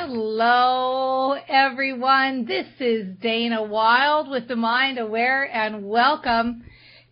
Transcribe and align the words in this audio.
Hello, 0.00 1.32
everyone. 1.48 2.44
This 2.44 2.68
is 2.78 3.16
Dana 3.20 3.64
Wilde 3.64 4.30
with 4.30 4.46
the 4.46 4.54
Mind 4.54 4.96
Aware, 4.96 5.50
and 5.52 5.88
welcome. 5.88 6.62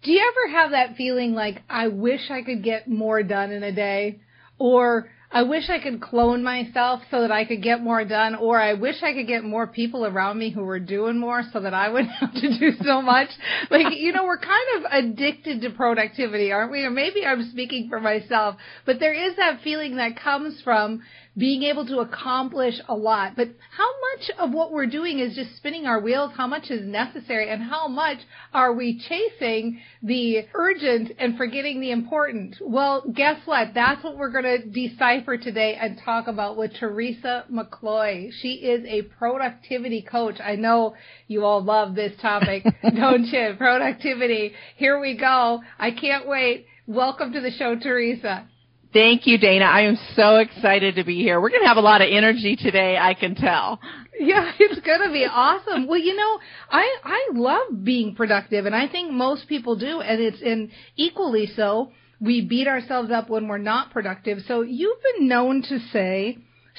Do 0.05 0.13
you 0.13 0.21
ever 0.21 0.57
have 0.57 0.71
that 0.71 0.95
feeling 0.97 1.35
like, 1.35 1.63
I 1.69 1.89
wish 1.89 2.31
I 2.31 2.43
could 2.43 2.63
get 2.63 2.87
more 2.87 3.25
done 3.25 3.51
in 3.51 3.65
a 3.65 3.73
day? 3.73 4.21
Or, 4.61 5.11
I 5.33 5.43
wish 5.43 5.69
I 5.69 5.81
could 5.81 6.01
clone 6.01 6.45
myself 6.45 7.03
so 7.11 7.23
that 7.23 7.33
I 7.33 7.45
could 7.45 7.61
get 7.61 7.83
more 7.83 8.05
done, 8.05 8.37
or 8.37 8.61
I 8.61 8.75
wish 8.75 9.03
I 9.03 9.13
could 9.13 9.27
get 9.27 9.43
more 9.43 9.67
people 9.67 10.07
around 10.07 10.39
me 10.39 10.51
who 10.51 10.63
were 10.63 10.79
doing 10.79 11.19
more 11.19 11.43
so 11.53 11.61
that 11.61 11.75
I 11.75 11.89
wouldn't 11.89 12.13
have 12.21 12.35
to 12.35 12.59
do 12.59 12.71
so 12.85 13.03
much. 13.03 13.31
Like, 13.69 13.97
you 13.97 14.13
know, 14.13 14.25
we're 14.25 14.39
kind 14.39 14.77
of 14.77 14.93
addicted 14.93 15.63
to 15.63 15.71
productivity, 15.71 16.53
aren't 16.53 16.71
we? 16.71 16.85
Or 16.85 16.91
maybe 16.91 17.27
I'm 17.27 17.51
speaking 17.51 17.89
for 17.89 18.01
myself, 18.01 18.57
but 18.85 19.01
there 19.01 19.13
is 19.13 19.37
that 19.37 19.63
feeling 19.63 19.97
that 19.97 20.21
comes 20.21 20.61
from 20.63 21.03
being 21.37 21.65
able 21.65 21.85
to 21.87 21.99
accomplish 21.99 22.75
a 22.89 22.95
lot. 22.95 23.37
But 23.37 23.49
how 23.77 23.89
much 23.89 24.31
of 24.39 24.53
what 24.53 24.73
we're 24.73 24.87
doing 24.87 25.19
is 25.19 25.35
just 25.35 25.55
spinning 25.57 25.87
our 25.87 26.01
wheels? 26.01 26.33
How 26.35 26.47
much 26.47 26.71
is 26.71 26.87
necessary? 26.87 27.51
And 27.51 27.63
how 27.63 27.89
much 27.89 28.19
are 28.55 28.73
we 28.73 28.99
chasing 28.99 29.81
the 30.03 30.47
urgent 30.55 31.13
and 31.19 31.37
forgetting 31.37 31.81
the 31.81 31.91
important? 31.91 32.57
Well, 32.61 33.05
guess 33.15 33.41
what? 33.45 33.75
That's 33.75 34.03
what 34.03 34.17
we're 34.17 34.31
going 34.31 34.45
to 34.45 34.67
decipher 34.67 35.37
today 35.37 35.77
and 35.79 36.01
talk 36.03 36.27
about 36.27 36.57
with 36.57 36.73
Teresa 36.81 37.45
McCloy. 37.53 38.31
She 38.41 38.55
is 38.55 38.85
a 38.87 39.03
productivity 39.03 40.03
coach. 40.03 40.37
I 40.43 40.57
know 40.57 40.95
you 41.29 41.45
all 41.45 41.63
love 41.63 41.95
this 41.95 42.19
topic, 42.21 42.65
don't 42.97 43.27
you? 43.27 43.55
Productivity. 43.59 44.53
Here 44.77 44.99
we 44.99 45.17
go. 45.17 45.61
I 45.79 45.91
can't 45.91 46.27
wait. 46.27 46.67
Welcome 46.87 47.33
to 47.35 47.41
the 47.41 47.51
show, 47.51 47.77
Teresa. 47.77 48.49
Thank 48.93 49.27
you, 49.27 49.39
Dana. 49.39 49.65
I 49.65 49.83
am 49.83 49.99
so 50.15 50.37
excited 50.37 50.97
to 50.97 51.05
be 51.05 51.23
here. 51.23 51.41
We're 51.41 51.51
going 51.51 51.63
to 51.63 51.69
have 51.69 51.77
a 51.77 51.83
lot 51.83 52.01
of 52.01 52.09
energy 52.11 52.57
today, 52.57 52.97
I 52.97 53.15
can 53.15 53.35
tell. 53.35 53.81
Yeah, 54.19 54.53
it's 54.59 54.81
going 54.81 55.03
to 55.03 55.13
be 55.13 55.25
awesome. 55.25 55.87
Well, 55.87 55.99
you 55.99 56.17
know, 56.17 56.39
I 56.71 56.97
I 57.05 57.29
love 57.35 57.85
being 57.85 58.15
productive 58.15 58.67
and 58.67 58.75
I 58.75 58.89
think 58.89 59.13
most 59.13 59.49
people 59.49 59.77
do 59.77 60.01
and 60.01 60.21
it's 60.21 60.41
in 60.41 60.71
equally 60.97 61.47
so 61.55 61.93
we 62.21 62.41
beat 62.41 62.67
ourselves 62.67 63.11
up 63.11 63.29
when 63.29 63.49
we're 63.49 63.59
not 63.59 63.91
productive. 63.91 64.39
So 64.47 64.63
you've 64.63 64.99
been 65.15 65.29
known 65.29 65.63
to 65.63 65.79
say 65.93 66.39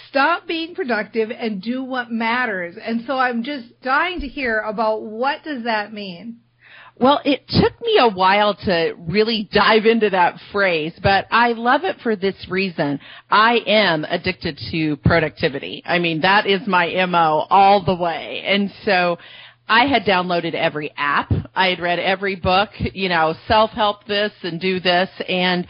stop 0.10 0.48
being 0.48 0.76
productive 0.76 1.30
and 1.32 1.62
do 1.62 1.84
what 1.84 2.12
matters. 2.12 2.76
And 2.84 3.04
so 3.06 3.18
I'm 3.18 3.44
just 3.44 3.82
dying 3.82 4.22
to 4.22 4.28
hear 4.28 4.60
about 4.60 5.02
what 5.04 5.44
does 5.44 5.64
that 5.66 5.94
mean? 5.94 6.40
Well, 7.00 7.22
it 7.24 7.48
took 7.48 7.80
me 7.82 8.00
a 8.00 8.10
while 8.10 8.56
to 8.56 8.96
really 9.08 9.48
dive 9.54 9.86
into 9.86 10.10
that 10.10 10.40
phrase, 10.52 10.94
but 11.04 11.28
I 11.30 11.50
love 11.50 11.84
it 11.84 11.98
for 12.02 12.16
this 12.16 12.48
reason. 12.50 13.00
I 13.30 13.60
am 13.68 14.04
addicted 14.04 14.60
to 14.72 14.98
productivity. 14.98 15.84
I 15.86 16.00
mean, 16.00 16.22
that 16.22 16.48
is 16.48 16.62
my 16.66 16.88
MO 17.06 17.46
all 17.52 17.86
the 17.86 17.94
way. 17.94 18.42
And 18.48 18.72
so 18.84 19.20
I 19.68 19.86
had 19.86 20.06
downloaded 20.06 20.56
every 20.56 20.92
app. 20.98 21.32
I 21.56 21.68
had 21.68 21.80
read 21.80 22.00
every 22.00 22.36
book, 22.36 22.70
you 22.80 23.10
know, 23.10 23.36
self-help 23.48 24.06
this 24.08 24.32
and 24.42 24.60
do 24.60 24.80
this. 24.80 25.10
And 25.30 25.68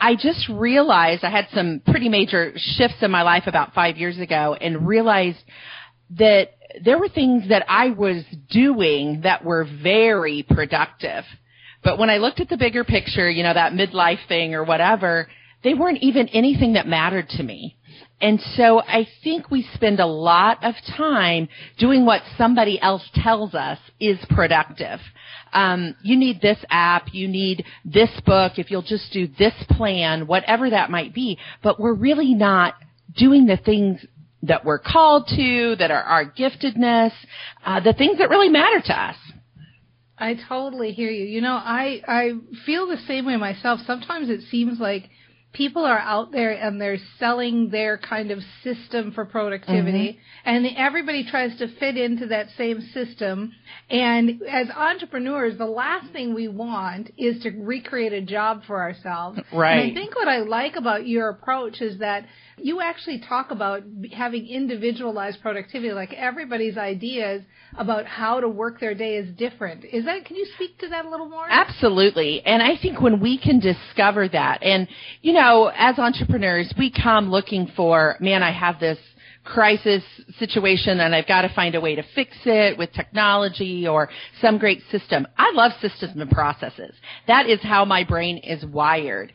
I 0.00 0.16
just 0.16 0.48
realized 0.48 1.22
I 1.22 1.30
had 1.30 1.46
some 1.54 1.80
pretty 1.86 2.08
major 2.08 2.52
shifts 2.56 3.02
in 3.02 3.12
my 3.12 3.22
life 3.22 3.44
about 3.46 3.72
five 3.72 3.98
years 3.98 4.18
ago 4.18 4.56
and 4.60 4.88
realized 4.88 5.44
that 6.18 6.55
there 6.84 6.98
were 6.98 7.08
things 7.08 7.48
that 7.48 7.64
I 7.68 7.90
was 7.90 8.24
doing 8.50 9.22
that 9.22 9.44
were 9.44 9.64
very 9.82 10.44
productive. 10.48 11.24
But 11.82 11.98
when 11.98 12.10
I 12.10 12.18
looked 12.18 12.40
at 12.40 12.48
the 12.48 12.56
bigger 12.56 12.84
picture, 12.84 13.30
you 13.30 13.42
know, 13.42 13.54
that 13.54 13.72
midlife 13.72 14.26
thing 14.28 14.54
or 14.54 14.64
whatever, 14.64 15.28
they 15.62 15.74
weren't 15.74 16.02
even 16.02 16.28
anything 16.28 16.74
that 16.74 16.86
mattered 16.86 17.28
to 17.30 17.42
me. 17.42 17.76
And 18.20 18.40
so 18.56 18.80
I 18.80 19.06
think 19.22 19.50
we 19.50 19.68
spend 19.74 20.00
a 20.00 20.06
lot 20.06 20.64
of 20.64 20.74
time 20.96 21.48
doing 21.78 22.06
what 22.06 22.22
somebody 22.38 22.80
else 22.80 23.02
tells 23.14 23.54
us 23.54 23.78
is 24.00 24.18
productive. 24.30 25.00
Um, 25.52 25.94
you 26.02 26.16
need 26.16 26.40
this 26.40 26.58
app, 26.70 27.08
you 27.12 27.28
need 27.28 27.64
this 27.84 28.10
book, 28.24 28.58
if 28.58 28.70
you'll 28.70 28.82
just 28.82 29.12
do 29.12 29.28
this 29.38 29.54
plan, 29.70 30.26
whatever 30.26 30.70
that 30.70 30.90
might 30.90 31.14
be. 31.14 31.38
But 31.62 31.78
we're 31.78 31.94
really 31.94 32.34
not 32.34 32.74
doing 33.16 33.46
the 33.46 33.56
things 33.56 34.04
that 34.42 34.64
we're 34.64 34.78
called 34.78 35.28
to, 35.28 35.76
that 35.76 35.90
are 35.90 36.02
our 36.02 36.24
giftedness, 36.24 37.12
uh, 37.64 37.80
the 37.80 37.92
things 37.92 38.18
that 38.18 38.30
really 38.30 38.48
matter 38.48 38.80
to 38.80 38.92
us. 38.92 39.16
I 40.18 40.38
totally 40.48 40.92
hear 40.92 41.10
you. 41.10 41.24
You 41.24 41.40
know, 41.40 41.54
I 41.54 42.00
I 42.06 42.32
feel 42.64 42.86
the 42.86 42.96
same 43.06 43.26
way 43.26 43.36
myself. 43.36 43.80
Sometimes 43.86 44.30
it 44.30 44.40
seems 44.50 44.80
like 44.80 45.10
people 45.56 45.84
are 45.84 45.98
out 45.98 46.32
there 46.32 46.52
and 46.52 46.80
they're 46.80 46.98
selling 47.18 47.70
their 47.70 47.96
kind 47.96 48.30
of 48.30 48.40
system 48.62 49.10
for 49.12 49.24
productivity 49.24 50.12
mm-hmm. 50.12 50.48
and 50.48 50.66
everybody 50.76 51.24
tries 51.28 51.56
to 51.58 51.66
fit 51.78 51.96
into 51.96 52.26
that 52.26 52.46
same 52.58 52.80
system 52.92 53.52
and 53.88 54.42
as 54.50 54.68
entrepreneurs 54.70 55.56
the 55.56 55.64
last 55.64 56.12
thing 56.12 56.34
we 56.34 56.46
want 56.46 57.10
is 57.16 57.42
to 57.42 57.50
recreate 57.50 58.12
a 58.12 58.20
job 58.20 58.62
for 58.66 58.82
ourselves 58.82 59.38
right 59.52 59.78
and 59.78 59.92
i 59.92 59.94
think 59.94 60.14
what 60.14 60.28
i 60.28 60.38
like 60.38 60.76
about 60.76 61.06
your 61.06 61.30
approach 61.30 61.80
is 61.80 61.98
that 62.00 62.26
you 62.58 62.80
actually 62.80 63.20
talk 63.20 63.50
about 63.50 63.82
having 64.12 64.46
individualized 64.46 65.40
productivity, 65.42 65.92
like 65.92 66.12
everybody's 66.14 66.78
ideas 66.78 67.42
about 67.76 68.06
how 68.06 68.40
to 68.40 68.48
work 68.48 68.80
their 68.80 68.94
day 68.94 69.16
is 69.16 69.36
different. 69.36 69.84
Is 69.84 70.06
that, 70.06 70.24
can 70.24 70.36
you 70.36 70.46
speak 70.54 70.78
to 70.78 70.88
that 70.88 71.04
a 71.04 71.10
little 71.10 71.28
more? 71.28 71.46
Absolutely. 71.48 72.40
And 72.46 72.62
I 72.62 72.78
think 72.80 73.00
when 73.00 73.20
we 73.20 73.36
can 73.36 73.60
discover 73.60 74.28
that, 74.28 74.62
and, 74.62 74.88
you 75.20 75.34
know, 75.34 75.40
as 75.76 75.98
entrepreneurs, 75.98 76.72
we 76.76 76.90
come 76.90 77.30
looking 77.30 77.70
for, 77.76 78.16
man, 78.20 78.42
I 78.42 78.50
have 78.50 78.80
this 78.80 78.98
crisis 79.46 80.02
situation 80.38 81.00
and 81.00 81.14
I've 81.14 81.26
got 81.26 81.42
to 81.42 81.48
find 81.54 81.74
a 81.74 81.80
way 81.80 81.94
to 81.94 82.02
fix 82.14 82.36
it 82.44 82.76
with 82.76 82.92
technology 82.92 83.86
or 83.86 84.08
some 84.40 84.58
great 84.58 84.82
system. 84.90 85.26
I 85.38 85.52
love 85.54 85.72
systems 85.80 86.20
and 86.20 86.30
processes. 86.30 86.94
That 87.26 87.48
is 87.48 87.60
how 87.62 87.84
my 87.84 88.04
brain 88.04 88.38
is 88.38 88.64
wired. 88.64 89.32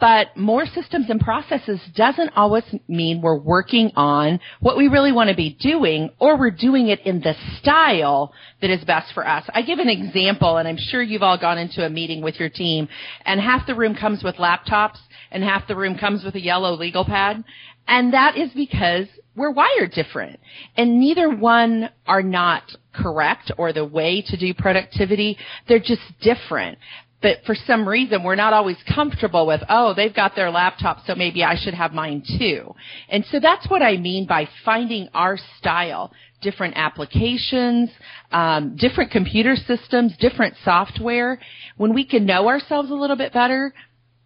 But 0.00 0.36
more 0.36 0.64
systems 0.66 1.10
and 1.10 1.20
processes 1.20 1.80
doesn't 1.94 2.30
always 2.36 2.64
mean 2.86 3.20
we're 3.20 3.38
working 3.38 3.90
on 3.96 4.40
what 4.60 4.76
we 4.76 4.88
really 4.88 5.12
want 5.12 5.28
to 5.30 5.36
be 5.36 5.56
doing 5.60 6.10
or 6.18 6.38
we're 6.38 6.50
doing 6.50 6.88
it 6.88 7.00
in 7.00 7.20
the 7.20 7.34
style 7.60 8.32
that 8.62 8.70
is 8.70 8.84
best 8.84 9.12
for 9.12 9.26
us. 9.26 9.44
I 9.52 9.62
give 9.62 9.80
an 9.80 9.88
example 9.88 10.56
and 10.56 10.68
I'm 10.68 10.78
sure 10.78 11.02
you've 11.02 11.22
all 11.22 11.38
gone 11.38 11.58
into 11.58 11.84
a 11.84 11.90
meeting 11.90 12.22
with 12.22 12.38
your 12.38 12.48
team 12.48 12.88
and 13.24 13.40
half 13.40 13.66
the 13.66 13.74
room 13.74 13.94
comes 13.94 14.22
with 14.22 14.36
laptops 14.36 14.98
and 15.30 15.42
half 15.42 15.66
the 15.68 15.76
room 15.76 15.98
comes 15.98 16.24
with 16.24 16.34
a 16.36 16.40
yellow 16.40 16.74
legal 16.74 17.04
pad. 17.04 17.44
And 17.88 18.12
that 18.12 18.36
is 18.36 18.50
because 18.54 19.06
we're 19.34 19.50
wired 19.50 19.92
different. 19.92 20.38
And 20.76 21.00
neither 21.00 21.30
one 21.30 21.90
are 22.06 22.22
not 22.22 22.62
correct 22.92 23.50
or 23.56 23.72
the 23.72 23.84
way 23.84 24.22
to 24.26 24.36
do 24.36 24.52
productivity. 24.52 25.38
They're 25.66 25.78
just 25.78 26.02
different. 26.20 26.78
But 27.20 27.38
for 27.46 27.56
some 27.66 27.88
reason, 27.88 28.22
we're 28.22 28.36
not 28.36 28.52
always 28.52 28.76
comfortable 28.94 29.46
with, 29.46 29.62
oh, 29.68 29.92
they've 29.94 30.14
got 30.14 30.36
their 30.36 30.50
laptop, 30.50 30.98
so 31.04 31.16
maybe 31.16 31.42
I 31.42 31.56
should 31.56 31.74
have 31.74 31.92
mine 31.92 32.22
too. 32.38 32.74
And 33.08 33.24
so 33.32 33.40
that's 33.40 33.68
what 33.68 33.82
I 33.82 33.96
mean 33.96 34.26
by 34.26 34.48
finding 34.64 35.08
our 35.14 35.36
style. 35.58 36.12
Different 36.40 36.74
applications, 36.76 37.90
um, 38.30 38.76
different 38.76 39.10
computer 39.10 39.56
systems, 39.56 40.16
different 40.20 40.54
software. 40.64 41.40
When 41.76 41.92
we 41.92 42.04
can 42.04 42.24
know 42.24 42.46
ourselves 42.46 42.90
a 42.90 42.94
little 42.94 43.16
bit 43.16 43.32
better, 43.32 43.74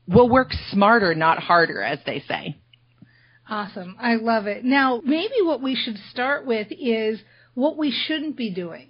we'll 0.07 0.29
work 0.29 0.53
smarter, 0.71 1.15
not 1.15 1.39
harder, 1.39 1.83
as 1.83 2.01
they 2.05 2.23
say. 2.29 2.59
Awesome. 3.49 3.97
I 4.01 4.17
love 4.17 4.47
it. 4.47 4.65
Now, 4.65 5.01
maybe 5.05 5.35
what 5.43 5.61
we 5.61 5.75
should 5.75 5.99
start 6.11 6.47
with 6.47 6.69
is 6.71 7.21
what 7.55 7.77
we 7.77 7.91
shouldn't 7.91 8.37
be 8.37 8.51
doing. 8.51 8.89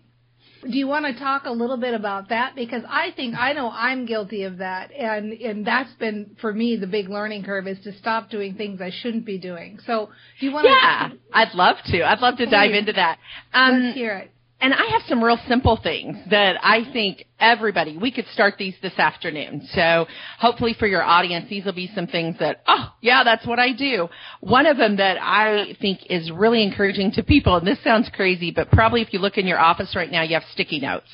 Do 0.62 0.78
you 0.78 0.86
want 0.86 1.06
to 1.06 1.18
talk 1.18 1.44
a 1.44 1.50
little 1.50 1.76
bit 1.76 1.92
about 1.92 2.28
that? 2.28 2.54
Because 2.54 2.84
I 2.88 3.10
think 3.16 3.34
I 3.36 3.52
know 3.52 3.68
I'm 3.68 4.06
guilty 4.06 4.44
of 4.44 4.58
that, 4.58 4.92
and 4.92 5.32
and 5.32 5.66
that's 5.66 5.92
been 5.94 6.36
for 6.40 6.52
me 6.52 6.76
the 6.76 6.86
big 6.86 7.08
learning 7.08 7.42
curve 7.42 7.66
is 7.66 7.80
to 7.80 7.92
stop 7.98 8.30
doing 8.30 8.54
things 8.54 8.80
I 8.80 8.90
shouldn't 8.90 9.24
be 9.24 9.38
doing. 9.38 9.80
So, 9.86 10.10
do 10.38 10.46
you 10.46 10.52
want 10.52 10.68
yeah, 10.68 11.08
to? 11.08 11.14
Yeah, 11.14 11.20
I'd 11.32 11.54
love 11.54 11.76
to. 11.86 12.02
I'd 12.04 12.20
love 12.20 12.36
to 12.36 12.46
dive 12.46 12.70
into 12.70 12.92
that. 12.92 13.18
Um, 13.52 13.82
Let's 13.82 13.96
hear 13.96 14.14
it 14.18 14.31
and 14.62 14.72
I 14.72 14.92
have 14.92 15.02
some 15.08 15.22
real 15.22 15.38
simple 15.48 15.78
things 15.82 16.16
that 16.30 16.56
I 16.62 16.90
think 16.92 17.24
everybody, 17.40 17.98
we 17.98 18.12
could 18.12 18.26
start 18.32 18.54
these 18.56 18.74
this 18.80 18.96
afternoon. 18.96 19.66
So 19.72 20.06
hopefully 20.38 20.74
for 20.78 20.86
your 20.86 21.02
audience, 21.02 21.46
these 21.50 21.64
will 21.64 21.72
be 21.72 21.90
some 21.94 22.06
things 22.06 22.36
that, 22.38 22.62
oh, 22.68 22.92
yeah, 23.00 23.24
that's 23.24 23.44
what 23.44 23.58
I 23.58 23.72
do. 23.72 24.08
One 24.40 24.66
of 24.66 24.76
them 24.76 24.98
that 24.98 25.18
I 25.20 25.76
think 25.80 26.06
is 26.08 26.30
really 26.30 26.62
encouraging 26.62 27.10
to 27.12 27.24
people, 27.24 27.56
and 27.56 27.66
this 27.66 27.82
sounds 27.82 28.08
crazy, 28.14 28.52
but 28.52 28.70
probably 28.70 29.02
if 29.02 29.12
you 29.12 29.18
look 29.18 29.36
in 29.36 29.48
your 29.48 29.58
office 29.58 29.96
right 29.96 30.10
now, 30.10 30.22
you 30.22 30.34
have 30.34 30.44
sticky 30.52 30.78
notes. 30.78 31.08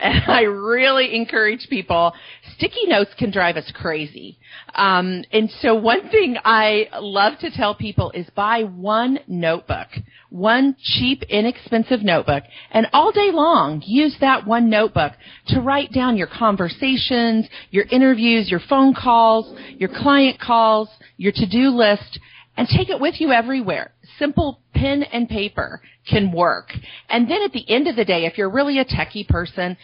And 0.00 0.22
I 0.28 0.42
really 0.42 1.14
encourage 1.14 1.68
people, 1.68 2.12
sticky 2.56 2.86
notes 2.86 3.10
can 3.18 3.30
drive 3.30 3.56
us 3.56 3.70
crazy. 3.74 4.38
Um, 4.74 5.24
and 5.32 5.50
so 5.60 5.74
one 5.74 6.08
thing 6.10 6.36
I 6.44 6.88
love 7.00 7.38
to 7.40 7.50
tell 7.50 7.74
people 7.74 8.10
is 8.12 8.26
buy 8.34 8.62
one 8.62 9.18
notebook, 9.26 9.88
one 10.30 10.76
cheap, 10.80 11.22
inexpensive 11.28 12.02
notebook, 12.02 12.44
and 12.70 12.86
all 12.92 13.12
day 13.12 13.30
long 13.32 13.82
use 13.84 14.16
that 14.20 14.46
one 14.46 14.70
notebook 14.70 15.12
to 15.48 15.60
write 15.60 15.92
down 15.92 16.16
your 16.16 16.28
conversations, 16.28 17.46
your 17.70 17.84
interviews, 17.90 18.50
your 18.50 18.60
phone 18.68 18.94
calls, 18.94 19.58
your 19.76 19.90
client 19.90 20.40
calls, 20.40 20.88
your 21.16 21.32
to-do 21.32 21.68
list, 21.68 22.18
and 22.60 22.68
take 22.68 22.90
it 22.90 23.00
with 23.00 23.18
you 23.22 23.32
everywhere. 23.32 23.90
Simple 24.18 24.60
pen 24.74 25.02
and 25.02 25.26
paper 25.30 25.80
can 26.06 26.30
work. 26.30 26.74
And 27.08 27.26
then 27.26 27.40
at 27.40 27.52
the 27.52 27.64
end 27.70 27.88
of 27.88 27.96
the 27.96 28.04
day, 28.04 28.26
if 28.26 28.36
you're 28.36 28.50
really 28.50 28.78
a 28.78 28.84
techie 28.84 29.26
person, 29.26 29.78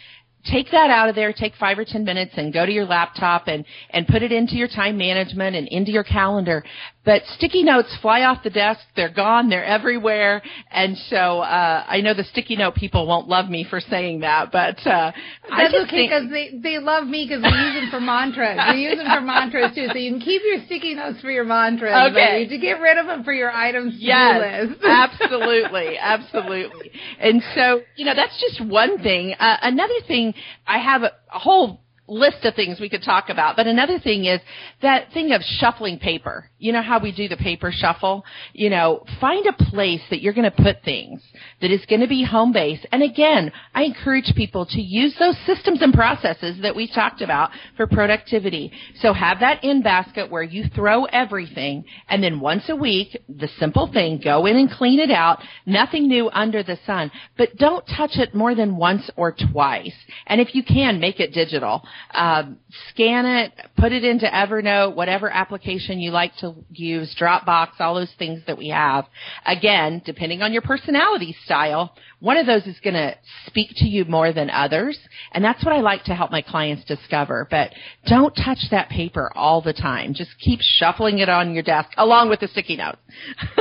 take 0.51 0.71
that 0.71 0.89
out 0.89 1.09
of 1.09 1.15
there, 1.15 1.33
take 1.33 1.53
five 1.55 1.77
or 1.77 1.85
ten 1.85 2.03
minutes 2.03 2.33
and 2.37 2.53
go 2.53 2.65
to 2.65 2.71
your 2.71 2.85
laptop 2.85 3.47
and, 3.47 3.65
and 3.89 4.07
put 4.07 4.23
it 4.23 4.31
into 4.31 4.55
your 4.55 4.67
time 4.67 4.97
management 4.97 5.55
and 5.55 5.67
into 5.67 5.91
your 5.91 6.03
calendar. 6.03 6.63
But 7.07 7.21
sticky 7.37 7.63
notes 7.63 7.95
fly 8.01 8.23
off 8.23 8.43
the 8.43 8.49
desk. 8.49 8.81
They're 8.97 9.13
gone. 9.13 9.49
They're 9.49 9.63
everywhere. 9.63 10.41
And 10.69 10.97
so, 11.09 11.39
uh, 11.39 11.85
I 11.87 12.01
know 12.01 12.13
the 12.13 12.25
sticky 12.25 12.57
note 12.57 12.75
people 12.75 13.07
won't 13.07 13.29
love 13.29 13.49
me 13.49 13.65
for 13.69 13.79
saying 13.79 14.19
that, 14.21 14.51
but, 14.51 14.85
uh, 14.85 15.13
That's 15.49 15.73
okay 15.85 16.07
because 16.07 16.29
they, 16.29 16.59
they 16.61 16.79
love 16.79 17.07
me 17.07 17.25
because 17.25 17.41
we 17.41 17.57
use 17.57 17.75
them 17.75 17.89
for 17.91 18.01
mantras. 18.01 18.59
We 18.73 18.81
use 18.81 18.97
them 18.97 19.07
for 19.07 19.21
mantras 19.21 19.73
too. 19.73 19.87
So 19.87 19.97
you 19.97 20.11
can 20.11 20.19
keep 20.19 20.41
your 20.43 20.65
sticky 20.65 20.95
notes 20.95 21.21
for 21.21 21.31
your 21.31 21.45
mantras. 21.45 22.11
Okay. 22.11 22.43
But 22.43 22.49
to 22.49 22.57
get 22.57 22.81
rid 22.81 22.97
of 22.97 23.05
them 23.05 23.23
for 23.23 23.31
your 23.31 23.51
items 23.51 23.95
yes, 23.97 24.67
list. 24.67 24.81
absolutely. 24.85 25.97
Absolutely. 25.97 26.91
And 27.21 27.41
so, 27.55 27.81
you 27.95 28.03
know, 28.03 28.15
that's 28.15 28.37
just 28.41 28.69
one 28.69 29.01
thing. 29.01 29.33
Uh, 29.39 29.55
another 29.61 30.01
thing, 30.07 30.33
I 30.65 30.79
have 30.79 31.03
a, 31.03 31.11
a 31.33 31.39
whole 31.39 31.81
list 32.07 32.45
of 32.45 32.55
things 32.55 32.79
we 32.79 32.89
could 32.89 33.03
talk 33.03 33.29
about. 33.29 33.55
But 33.55 33.67
another 33.67 33.99
thing 33.99 34.25
is 34.25 34.39
that 34.81 35.11
thing 35.13 35.31
of 35.31 35.41
shuffling 35.41 35.99
paper. 35.99 36.49
You 36.59 36.71
know 36.71 36.81
how 36.81 36.99
we 36.99 37.11
do 37.11 37.27
the 37.27 37.37
paper 37.37 37.71
shuffle? 37.73 38.25
You 38.53 38.69
know, 38.69 39.03
find 39.19 39.45
a 39.45 39.53
place 39.53 40.01
that 40.09 40.21
you're 40.21 40.33
going 40.33 40.49
to 40.49 40.63
put 40.63 40.83
things 40.83 41.21
that 41.61 41.71
is 41.71 41.85
going 41.85 42.01
to 42.01 42.07
be 42.07 42.23
home 42.23 42.53
base. 42.53 42.83
And 42.91 43.03
again, 43.03 43.51
I 43.73 43.83
encourage 43.83 44.33
people 44.35 44.65
to 44.67 44.81
use 44.81 45.15
those 45.19 45.37
systems 45.45 45.81
and 45.81 45.93
processes 45.93 46.57
that 46.61 46.75
we 46.75 46.87
talked 46.87 47.21
about 47.21 47.51
for 47.75 47.87
productivity. 47.87 48.71
So 49.01 49.13
have 49.13 49.39
that 49.41 49.63
in 49.63 49.81
basket 49.81 50.31
where 50.31 50.43
you 50.43 50.65
throw 50.75 51.05
everything 51.05 51.85
and 52.09 52.23
then 52.23 52.39
once 52.39 52.63
a 52.69 52.75
week, 52.75 53.17
the 53.27 53.49
simple 53.59 53.91
thing, 53.91 54.19
go 54.23 54.45
in 54.45 54.55
and 54.55 54.69
clean 54.69 54.99
it 54.99 55.11
out. 55.11 55.39
Nothing 55.65 56.07
new 56.07 56.29
under 56.29 56.63
the 56.63 56.77
sun, 56.85 57.11
but 57.37 57.55
don't 57.57 57.85
touch 57.85 58.11
it 58.15 58.33
more 58.33 58.55
than 58.55 58.77
once 58.77 59.09
or 59.15 59.35
twice. 59.51 59.95
And 60.27 60.39
if 60.39 60.55
you 60.55 60.63
can, 60.63 60.99
make 60.99 61.19
it 61.19 61.33
digital. 61.33 61.83
Um, 62.11 62.57
scan 62.89 63.25
it, 63.25 63.53
put 63.77 63.91
it 63.91 64.03
into 64.03 64.25
Evernote, 64.25 64.95
whatever 64.95 65.29
application 65.29 65.99
you 65.99 66.11
like 66.11 66.35
to 66.37 66.55
use, 66.71 67.15
Dropbox, 67.19 67.79
all 67.79 67.95
those 67.95 68.13
things 68.17 68.41
that 68.47 68.57
we 68.57 68.69
have. 68.69 69.05
Again, 69.45 70.01
depending 70.05 70.41
on 70.41 70.53
your 70.53 70.61
personality 70.61 71.35
style, 71.45 71.93
one 72.19 72.37
of 72.37 72.45
those 72.45 72.65
is 72.65 72.79
going 72.83 72.95
to 72.95 73.15
speak 73.45 73.69
to 73.77 73.85
you 73.85 74.05
more 74.05 74.33
than 74.33 74.49
others, 74.49 74.97
and 75.31 75.43
that's 75.43 75.63
what 75.63 75.73
I 75.73 75.81
like 75.81 76.03
to 76.05 76.15
help 76.15 76.31
my 76.31 76.41
clients 76.41 76.85
discover. 76.85 77.47
But 77.49 77.71
don't 78.07 78.33
touch 78.33 78.59
that 78.71 78.89
paper 78.89 79.31
all 79.35 79.61
the 79.61 79.73
time. 79.73 80.13
Just 80.13 80.31
keep 80.39 80.59
shuffling 80.61 81.19
it 81.19 81.29
on 81.29 81.53
your 81.53 81.63
desk 81.63 81.89
along 81.97 82.29
with 82.29 82.39
the 82.39 82.47
sticky 82.47 82.77
notes. 82.77 82.97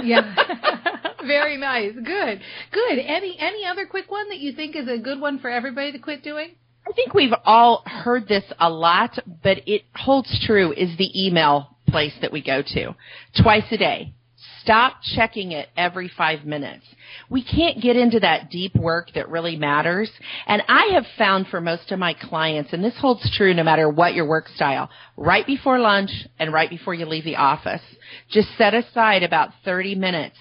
yeah. 0.02 0.34
Very 1.26 1.56
nice. 1.56 1.92
Good. 1.94 2.40
Good. 2.72 2.98
Any 2.98 3.36
any 3.38 3.64
other 3.66 3.86
quick 3.86 4.10
one 4.10 4.28
that 4.28 4.38
you 4.38 4.52
think 4.52 4.76
is 4.76 4.88
a 4.88 4.98
good 4.98 5.20
one 5.20 5.38
for 5.38 5.50
everybody 5.50 5.92
to 5.92 5.98
quit 5.98 6.22
doing? 6.22 6.54
I 6.88 6.92
think 6.92 7.14
we've 7.14 7.34
all 7.44 7.82
heard 7.84 8.28
this 8.28 8.44
a 8.60 8.70
lot, 8.70 9.18
but 9.42 9.58
it 9.66 9.82
holds 9.94 10.44
true 10.46 10.72
is 10.72 10.96
the 10.96 11.26
email 11.26 11.76
place 11.88 12.12
that 12.20 12.32
we 12.32 12.42
go 12.42 12.62
to 12.62 12.94
twice 13.42 13.64
a 13.72 13.76
day. 13.76 14.12
Stop 14.60 14.98
checking 15.14 15.52
it 15.52 15.68
every 15.76 16.10
five 16.16 16.44
minutes. 16.44 16.84
We 17.28 17.42
can't 17.42 17.80
get 17.80 17.96
into 17.96 18.20
that 18.20 18.50
deep 18.50 18.74
work 18.76 19.10
that 19.14 19.28
really 19.28 19.56
matters. 19.56 20.10
And 20.46 20.62
I 20.68 20.90
have 20.94 21.06
found 21.18 21.48
for 21.48 21.60
most 21.60 21.90
of 21.90 21.98
my 21.98 22.14
clients, 22.14 22.72
and 22.72 22.84
this 22.84 22.98
holds 23.00 23.36
true 23.36 23.54
no 23.54 23.64
matter 23.64 23.88
what 23.88 24.14
your 24.14 24.26
work 24.26 24.48
style, 24.48 24.88
right 25.16 25.46
before 25.46 25.78
lunch 25.78 26.10
and 26.38 26.52
right 26.52 26.70
before 26.70 26.94
you 26.94 27.06
leave 27.06 27.24
the 27.24 27.36
office, 27.36 27.82
just 28.30 28.48
set 28.58 28.74
aside 28.74 29.22
about 29.22 29.50
30 29.64 29.96
minutes 29.96 30.36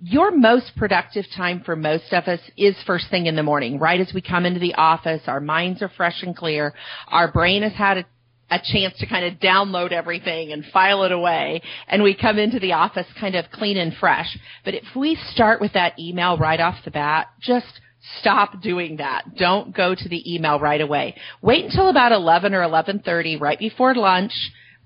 your 0.00 0.30
most 0.30 0.72
productive 0.76 1.24
time 1.36 1.62
for 1.64 1.74
most 1.74 2.12
of 2.12 2.24
us 2.24 2.40
is 2.56 2.76
first 2.86 3.06
thing 3.10 3.26
in 3.26 3.36
the 3.36 3.42
morning, 3.42 3.78
right 3.78 4.00
as 4.00 4.12
we 4.14 4.22
come 4.22 4.46
into 4.46 4.60
the 4.60 4.74
office. 4.74 5.22
Our 5.26 5.40
minds 5.40 5.82
are 5.82 5.90
fresh 5.96 6.22
and 6.22 6.36
clear. 6.36 6.72
Our 7.08 7.32
brain 7.32 7.62
has 7.62 7.72
had 7.72 7.98
a, 7.98 8.04
a 8.50 8.60
chance 8.62 8.96
to 8.98 9.06
kind 9.06 9.24
of 9.24 9.40
download 9.40 9.92
everything 9.92 10.52
and 10.52 10.64
file 10.72 11.02
it 11.02 11.12
away. 11.12 11.62
And 11.88 12.02
we 12.02 12.14
come 12.14 12.38
into 12.38 12.60
the 12.60 12.74
office 12.74 13.06
kind 13.18 13.34
of 13.34 13.50
clean 13.50 13.76
and 13.76 13.92
fresh. 13.94 14.38
But 14.64 14.74
if 14.74 14.84
we 14.94 15.18
start 15.32 15.60
with 15.60 15.72
that 15.72 15.98
email 15.98 16.38
right 16.38 16.60
off 16.60 16.76
the 16.84 16.92
bat, 16.92 17.26
just 17.40 17.80
stop 18.20 18.62
doing 18.62 18.98
that. 18.98 19.36
Don't 19.36 19.74
go 19.74 19.94
to 19.94 20.08
the 20.08 20.32
email 20.32 20.60
right 20.60 20.80
away. 20.80 21.16
Wait 21.42 21.64
until 21.64 21.88
about 21.88 22.12
11 22.12 22.54
or 22.54 22.62
11:30 22.62 23.40
right 23.40 23.58
before 23.58 23.94
lunch 23.94 24.32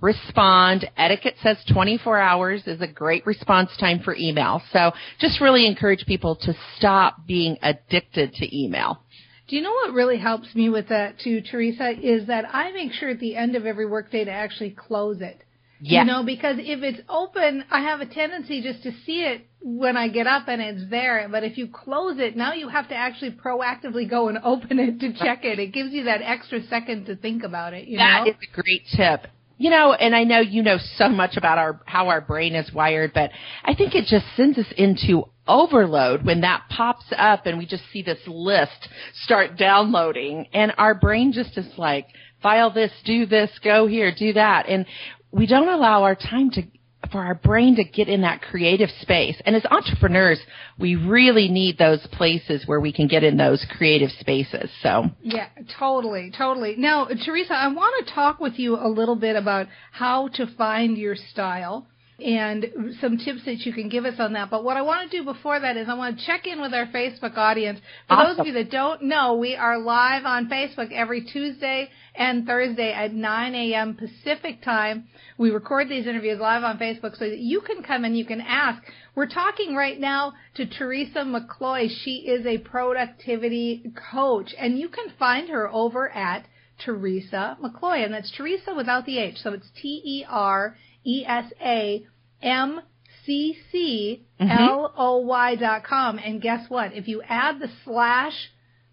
respond. 0.03 0.91
Etiquette 0.97 1.37
says 1.43 1.57
24 1.73 2.19
hours 2.19 2.63
is 2.67 2.83
a 2.83 2.87
great 2.87 3.25
response 3.25 3.71
time 3.79 4.01
for 4.01 4.15
email. 4.15 4.61
So 4.73 4.93
just 5.21 5.41
really 5.41 5.67
encourage 5.67 6.05
people 6.05 6.37
to 6.43 6.55
stop 6.77 7.27
being 7.27 7.57
addicted 7.63 8.35
to 8.35 8.59
email. 8.59 9.03
Do 9.49 9.57
you 9.57 9.63
know 9.63 9.73
what 9.73 9.93
really 9.95 10.19
helps 10.19 10.55
me 10.55 10.69
with 10.69 10.89
that 10.89 11.19
too, 11.21 11.41
Teresa, 11.41 11.93
is 12.01 12.27
that 12.27 12.45
I 12.53 12.73
make 12.73 12.93
sure 12.93 13.11
at 13.11 13.21
the 13.21 13.37
end 13.37 13.57
of 13.57 13.65
every 13.65 13.87
workday 13.87 14.25
to 14.25 14.31
actually 14.31 14.71
close 14.71 15.21
it. 15.21 15.43
Yeah. 15.85 16.03
You 16.03 16.07
know, 16.07 16.25
because 16.25 16.57
if 16.61 16.85
it's 16.85 17.01
open, 17.09 17.65
I 17.69 17.81
have 17.81 18.01
a 18.01 18.07
tendency 18.07 18.63
just 18.63 18.85
to 18.85 18.93
see 19.05 19.23
it 19.23 19.45
when 19.61 19.97
I 19.97 20.09
get 20.09 20.29
up 20.29 20.47
and 20.47 20.63
it's 20.63 20.89
there. 20.89 21.27
But 21.29 21.43
if 21.43 21.59
you 21.59 21.67
close 21.67 22.21
it, 22.21 22.37
now 22.37 22.53
you 22.53 22.69
have 22.69 22.89
to 22.91 22.95
actually 22.95 23.33
proactively 23.33 24.09
go 24.09 24.29
and 24.29 24.39
open 24.45 24.79
it 24.79 25.01
to 25.01 25.13
check 25.13 25.45
it. 25.45 25.59
It 25.59 25.73
gives 25.73 25.93
you 25.93 26.05
that 26.05 26.23
extra 26.23 26.65
second 26.69 27.07
to 27.07 27.17
think 27.17 27.43
about 27.43 27.75
it. 27.75 27.89
You 27.89 27.99
that 27.99 28.25
know? 28.25 28.31
is 28.31 28.37
a 28.49 28.63
great 28.63 28.85
tip 28.97 29.27
you 29.63 29.71
know, 29.71 29.93
and 29.93 30.13
I 30.13 30.25
know 30.25 30.41
you 30.41 30.61
know 30.61 30.79
so 30.97 31.09
much 31.09 31.37
about 31.37 31.57
our 31.57 31.81
how 31.87 32.09
our 32.09 32.21
brain 32.21 32.57
is 32.57 32.73
wired, 32.73 33.13
but 33.15 33.31
I 33.63 33.77
think 33.77 33.95
it 33.95 34.07
just 34.07 34.27
sends 34.37 34.59
us 34.59 34.67
into 34.77 35.29
overload 35.47 36.25
when 36.25 36.41
that 36.41 36.65
pops 36.69 37.05
up 37.17 37.47
and 37.47 37.59
we 37.59 37.67
just 37.67 37.85
see 37.93 38.03
this 38.03 38.19
list 38.27 38.89
start 39.23 39.57
downloading 39.57 40.49
and 40.53 40.73
our 40.79 40.97
brain 40.97 41.33
just 41.33 41.57
is 41.57 41.79
like 41.79 42.09
file 42.43 42.73
this, 42.73 42.91
do 43.05 43.25
this, 43.25 43.51
go 43.63 43.87
here, 43.87 44.13
do 44.13 44.33
that. 44.33 44.69
And 44.69 44.85
we 45.31 45.47
don't 45.47 45.69
allow 45.69 46.03
our 46.03 46.17
time 46.17 46.51
to 46.51 46.63
for 47.11 47.23
our 47.23 47.35
brain 47.35 47.77
to 47.77 47.85
get 47.85 48.09
in 48.09 48.23
that 48.23 48.43
creative 48.43 48.91
space. 49.01 49.41
And 49.45 49.57
as 49.57 49.65
entrepreneurs, 49.67 50.41
we 50.79 50.95
really 50.95 51.49
need 51.49 51.79
those 51.79 52.07
places 52.13 52.63
where 52.67 52.81
we 52.81 52.93
can 52.93 53.09
get 53.09 53.25
in 53.25 53.37
those 53.37 53.65
creative 53.77 54.11
spaces. 54.21 54.71
So 54.83 55.11
Yeah, 55.23 55.49
totally, 55.79 56.33
totally. 56.37 56.77
Now, 56.77 57.07
Teresa, 57.07 57.55
I 57.55 57.69
want 57.69 58.07
to 58.07 58.15
talk 58.15 58.41
with 58.41 58.59
you 58.59 58.77
a 58.77 58.89
little 58.89 59.17
bit 59.17 59.37
about 59.37 59.67
how 59.91 60.29
to 60.35 60.47
find 60.57 60.97
your 60.97 61.17
style 61.17 61.87
and 62.21 62.95
some 63.01 63.19
tips 63.19 63.45
that 63.47 63.61
you 63.61 63.73
can 63.73 63.89
give 63.89 64.05
us 64.05 64.15
on 64.19 64.35
that. 64.35 64.51
But 64.51 64.65
what 64.65 64.77
I 64.77 64.83
want 64.83 65.11
to 65.11 65.19
do 65.19 65.25
before 65.25 65.59
that 65.59 65.77
is 65.77 65.89
I 65.89 65.95
want 65.95 66.19
to 66.19 66.27
check 66.27 66.47
in 66.47 66.61
with 66.61 66.73
our 66.73 66.87
Facebook 66.87 67.37
audience. 67.37 67.81
For 68.09 68.15
Awesome. 68.15 68.29
those 68.29 68.41
of 68.41 68.47
you 68.47 68.53
that 68.55 68.71
don't 68.71 69.03
know, 69.05 69.35
we 69.35 69.57
are 69.57 69.79
live 69.79 70.25
on 70.25 70.49
Facebook 70.49 70.93
every 70.93 71.23
Tuesday 71.25 71.89
and 72.15 72.47
Thursday 72.47 72.93
at 72.93 73.13
9 73.13 73.55
a.m. 73.55 73.97
Pacific 73.97 74.63
time. 74.63 75.09
We 75.39 75.51
record 75.51 75.89
these 75.89 76.07
interviews 76.07 76.39
live 76.39 76.63
on 76.63 76.79
Facebook 76.79 77.17
so 77.17 77.29
that 77.29 77.39
you 77.39 77.61
can 77.61 77.83
come 77.83 78.05
and 78.05 78.17
you 78.17 78.25
can 78.25 78.41
ask. 78.41 78.83
We're 79.15 79.27
talking 79.29 79.75
right 79.75 79.99
now 79.99 80.35
to 80.55 80.67
Teresa 80.67 81.21
McCloy. 81.21 81.89
She 82.05 82.27
is 82.29 82.47
a 82.47 82.59
productivity 82.59 83.93
coach 84.13 84.55
and 84.59 84.79
you 84.79 84.89
can 84.89 85.07
find 85.19 85.49
her 85.49 85.69
over 85.73 86.09
at 86.11 86.47
Teresa 86.85 87.57
McCloy 87.63 88.05
and 88.05 88.15
that's 88.15 88.31
Teresa 88.31 88.75
without 88.77 89.07
the 89.07 89.19
H. 89.19 89.39
So 89.39 89.53
it's 89.53 89.69
T-E-R 89.81 90.77
E 91.05 91.25
S 91.27 91.53
A 91.61 92.07
M 92.43 92.81
C 93.25 93.57
C 93.71 94.27
mm-hmm. 94.41 94.51
L 94.51 94.93
O 94.97 95.19
Y 95.19 95.57
dot 95.57 95.85
com. 95.85 96.19
And 96.19 96.41
guess 96.41 96.69
what? 96.69 96.93
If 96.95 97.09
you 97.09 97.23
add 97.29 97.61
the 97.61 97.69
slash 97.85 98.35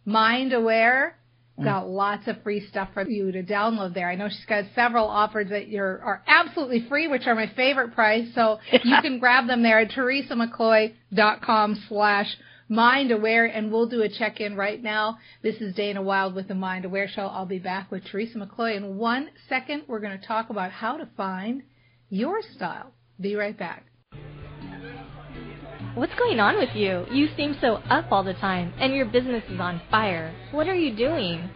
mind 0.06 0.54
aware, 0.54 1.18
mm. 1.60 1.63
got 1.63 1.88
lots 1.88 2.28
of 2.28 2.42
free 2.44 2.66
stuff 2.68 2.89
for 2.94 3.08
you 3.08 3.32
to 3.32 3.44
download 3.44 3.94
there. 3.94 4.10
I 4.10 4.16
know 4.16 4.30
she's 4.30 4.46
got 4.46 4.66
several 4.75 5.08
offers 5.08 5.50
that 5.50 5.68
you're, 5.68 6.01
are 6.01 6.24
absolutely 6.28 6.86
free, 6.88 7.08
which 7.08 7.28
are 7.28 7.36
my 7.36 7.51
favorite 7.56 7.94
price. 7.94 8.28
So 8.36 8.60
you 8.72 8.96
can 9.01 9.20
grab 9.20 9.48
them 9.48 9.63
there 9.63 9.80
at 9.80 9.92
teresamccloy.com 9.92 11.84
slash 11.88 12.38
mind 12.72 13.12
aware 13.12 13.46
and 13.46 13.72
we'll 13.72 13.89
do 13.89 14.04
a 14.04 14.10
check 14.10 14.39
in 14.39 14.56
right 14.56 14.82
now. 14.82 15.18
This 15.42 15.56
is 15.56 15.74
Dana 15.75 16.01
Wilde 16.01 16.36
with 16.36 16.48
the 16.48 16.56
Mind 16.56 16.86
Aware 16.86 17.08
Show. 17.08 17.24
I'll 17.24 17.46
be 17.46 17.60
back 17.60 17.92
with 17.92 18.06
Teresa 18.06 18.38
McCloy 18.38 18.78
in 18.78 18.98
one 18.98 19.30
second. 19.50 19.84
We're 19.88 20.00
going 20.00 20.20
to 20.20 20.25
talk 20.25 20.51
about 20.51 20.72
how 20.72 20.98
to 20.98 21.10
find 21.18 21.63
your 22.10 22.42
style. 22.56 22.92
Be 23.20 23.36
right 23.36 23.58
back. 23.58 23.86
What's 25.96 26.13
going 26.16 26.39
on 26.39 26.58
with 26.58 26.75
you? 26.75 27.06
You 27.12 27.28
seem 27.36 27.58
so 27.60 27.75
up 27.89 28.12
all 28.12 28.24
the 28.24 28.34
time, 28.36 28.74
and 28.80 28.94
your 28.94 29.06
business 29.06 29.44
is 29.50 29.60
on 29.60 29.82
fire. 29.89 30.34
What 30.51 30.68
are 30.68 30.75
you 30.75 30.96
doing? 30.96 31.50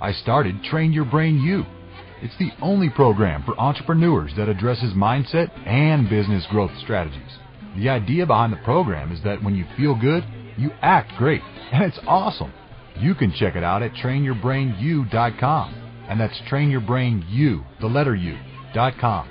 I 0.00 0.12
started 0.12 0.62
Train 0.64 0.92
Your 0.92 1.04
Brain 1.04 1.40
U. 1.40 1.64
It's 2.22 2.36
the 2.38 2.50
only 2.60 2.90
program 2.90 3.42
for 3.44 3.58
entrepreneurs 3.58 4.32
that 4.36 4.48
addresses 4.48 4.92
mindset 4.92 5.50
and 5.66 6.10
business 6.10 6.46
growth 6.50 6.72
strategies. 6.82 7.38
The 7.76 7.88
idea 7.88 8.26
behind 8.26 8.52
the 8.52 8.60
program 8.64 9.12
is 9.12 9.22
that 9.24 9.42
when 9.42 9.54
you 9.54 9.64
feel 9.76 9.98
good, 9.98 10.24
you 10.58 10.70
act 10.82 11.12
great, 11.16 11.42
and 11.72 11.84
it's 11.84 12.00
awesome. 12.06 12.52
You 12.98 13.14
can 13.14 13.32
check 13.32 13.56
it 13.56 13.64
out 13.64 13.82
at 13.82 13.92
trainyourbrainu.com, 13.92 15.74
and 16.08 16.20
that's 16.20 16.38
trainyourbrainu, 16.50 17.64
the 17.80 17.86
letter 17.86 18.14
U, 18.14 18.36
dot 18.74 18.94
com. 19.00 19.30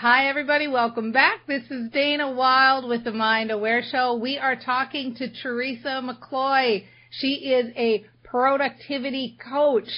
Hi, 0.00 0.28
everybody. 0.28 0.68
Welcome 0.68 1.10
back. 1.10 1.40
This 1.48 1.64
is 1.72 1.90
Dana 1.90 2.30
Wilde 2.30 2.88
with 2.88 3.02
the 3.02 3.10
Mind 3.10 3.50
Aware 3.50 3.82
Show. 3.82 4.14
We 4.14 4.38
are 4.38 4.54
talking 4.54 5.16
to 5.16 5.26
Teresa 5.42 6.00
McCloy. 6.04 6.84
She 7.10 7.50
is 7.50 7.72
a 7.74 8.04
productivity 8.22 9.36
coach. 9.44 9.88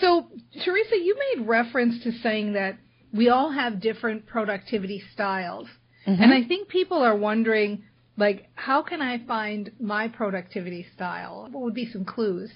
So 0.00 0.26
Teresa, 0.64 0.96
you 0.96 1.16
made 1.36 1.46
reference 1.46 2.02
to 2.04 2.12
saying 2.12 2.54
that 2.54 2.78
we 3.12 3.28
all 3.28 3.50
have 3.52 3.80
different 3.80 4.26
productivity 4.26 5.02
styles. 5.12 5.68
Mhm. 6.06 6.20
And 6.22 6.32
I 6.32 6.42
think 6.44 6.68
people 6.68 6.98
are 7.02 7.14
wondering, 7.16 7.82
like, 8.16 8.48
how 8.54 8.82
can 8.82 9.02
I 9.02 9.18
find 9.18 9.70
my 9.78 10.08
productivity 10.08 10.86
style? 10.94 11.48
What 11.50 11.62
would 11.62 11.74
be 11.74 11.86
some 11.92 12.04
clues? 12.04 12.50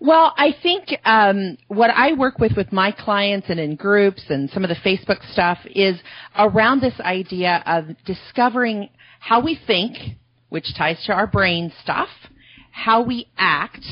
Well, 0.00 0.32
I 0.36 0.54
think 0.62 0.88
um, 1.04 1.58
what 1.68 1.90
I 1.90 2.12
work 2.12 2.38
with 2.38 2.52
with 2.56 2.72
my 2.72 2.92
clients 2.92 3.48
and 3.50 3.60
in 3.60 3.76
groups 3.76 4.22
and 4.28 4.50
some 4.50 4.64
of 4.64 4.68
the 4.68 4.76
Facebook 4.76 5.22
stuff 5.32 5.58
is 5.66 5.98
around 6.36 6.80
this 6.80 6.98
idea 7.00 7.62
of 7.66 7.86
discovering 8.04 8.88
how 9.20 9.40
we 9.40 9.58
think, 9.66 9.96
which 10.48 10.74
ties 10.76 11.02
to 11.06 11.12
our 11.12 11.26
brain 11.26 11.72
stuff, 11.82 12.08
how 12.70 13.02
we 13.02 13.28
act, 13.36 13.84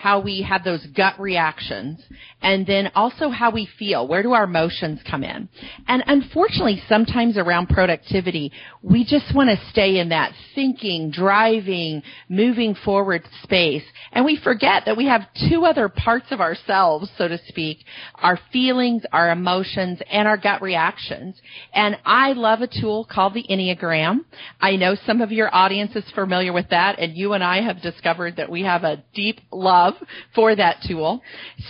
how 0.00 0.18
we 0.18 0.40
have 0.40 0.64
those 0.64 0.86
gut 0.96 1.20
reactions, 1.20 2.02
and 2.40 2.66
then 2.66 2.90
also 2.94 3.28
how 3.28 3.50
we 3.50 3.68
feel. 3.78 4.08
Where 4.08 4.22
do 4.22 4.32
our 4.32 4.44
emotions 4.44 4.98
come 5.08 5.22
in? 5.22 5.46
And 5.86 6.02
unfortunately, 6.06 6.82
sometimes 6.88 7.36
around 7.36 7.68
productivity, 7.68 8.50
we 8.82 9.04
just 9.04 9.34
want 9.34 9.50
to 9.50 9.70
stay 9.70 9.98
in 9.98 10.08
that 10.08 10.32
thinking, 10.54 11.10
driving, 11.10 12.02
moving 12.30 12.74
forward 12.82 13.24
space. 13.42 13.82
And 14.12 14.24
we 14.24 14.40
forget 14.42 14.84
that 14.86 14.96
we 14.96 15.04
have 15.04 15.28
two 15.50 15.66
other 15.66 15.90
parts 15.90 16.28
of 16.30 16.40
ourselves, 16.40 17.10
so 17.18 17.28
to 17.28 17.38
speak, 17.48 17.80
our 18.14 18.38
feelings, 18.50 19.02
our 19.12 19.30
emotions, 19.30 20.00
and 20.10 20.26
our 20.26 20.38
gut 20.38 20.62
reactions. 20.62 21.38
And 21.74 21.98
I 22.06 22.32
love 22.32 22.62
a 22.62 22.80
tool 22.80 23.06
called 23.08 23.34
the 23.34 23.44
Enneagram. 23.50 24.20
I 24.62 24.76
know 24.76 24.96
some 25.04 25.20
of 25.20 25.30
your 25.30 25.54
audience 25.54 25.94
is 25.94 26.10
familiar 26.14 26.54
with 26.54 26.70
that, 26.70 26.98
and 26.98 27.14
you 27.14 27.34
and 27.34 27.44
I 27.44 27.60
have 27.60 27.82
discovered 27.82 28.36
that 28.36 28.50
we 28.50 28.62
have 28.62 28.84
a 28.84 29.04
deep 29.12 29.42
love 29.52 29.89
for 30.34 30.54
that 30.54 30.78
tool. 30.86 31.22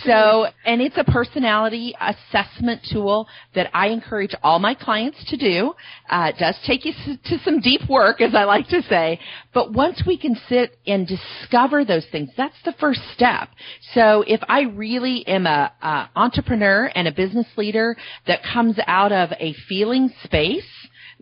So, 0.05 0.47
and 0.65 0.81
it's 0.81 0.97
a 0.97 1.03
personality 1.03 1.95
assessment 1.99 2.81
tool 2.91 3.27
that 3.55 3.69
I 3.73 3.87
encourage 3.87 4.35
all 4.43 4.59
my 4.59 4.73
clients 4.75 5.23
to 5.29 5.37
do. 5.37 5.73
Uh, 6.09 6.31
it 6.33 6.39
does 6.39 6.57
take 6.65 6.85
you 6.85 6.93
to 7.25 7.39
some 7.39 7.59
deep 7.59 7.81
work, 7.89 8.21
as 8.21 8.35
I 8.35 8.43
like 8.43 8.67
to 8.69 8.81
say, 8.83 9.19
but 9.53 9.73
once 9.73 10.03
we 10.05 10.17
can 10.17 10.35
sit 10.49 10.77
and 10.87 11.07
discover 11.07 11.85
those 11.85 12.05
things, 12.11 12.29
that's 12.37 12.61
the 12.65 12.73
first 12.79 13.01
step. 13.13 13.49
So 13.93 14.23
if 14.27 14.41
I 14.47 14.61
really 14.61 15.25
am 15.27 15.45
a, 15.45 15.71
a 15.81 16.09
entrepreneur 16.15 16.91
and 16.93 17.07
a 17.07 17.11
business 17.11 17.47
leader 17.57 17.95
that 18.27 18.41
comes 18.43 18.77
out 18.87 19.11
of 19.11 19.31
a 19.39 19.53
feeling 19.67 20.11
space, 20.23 20.63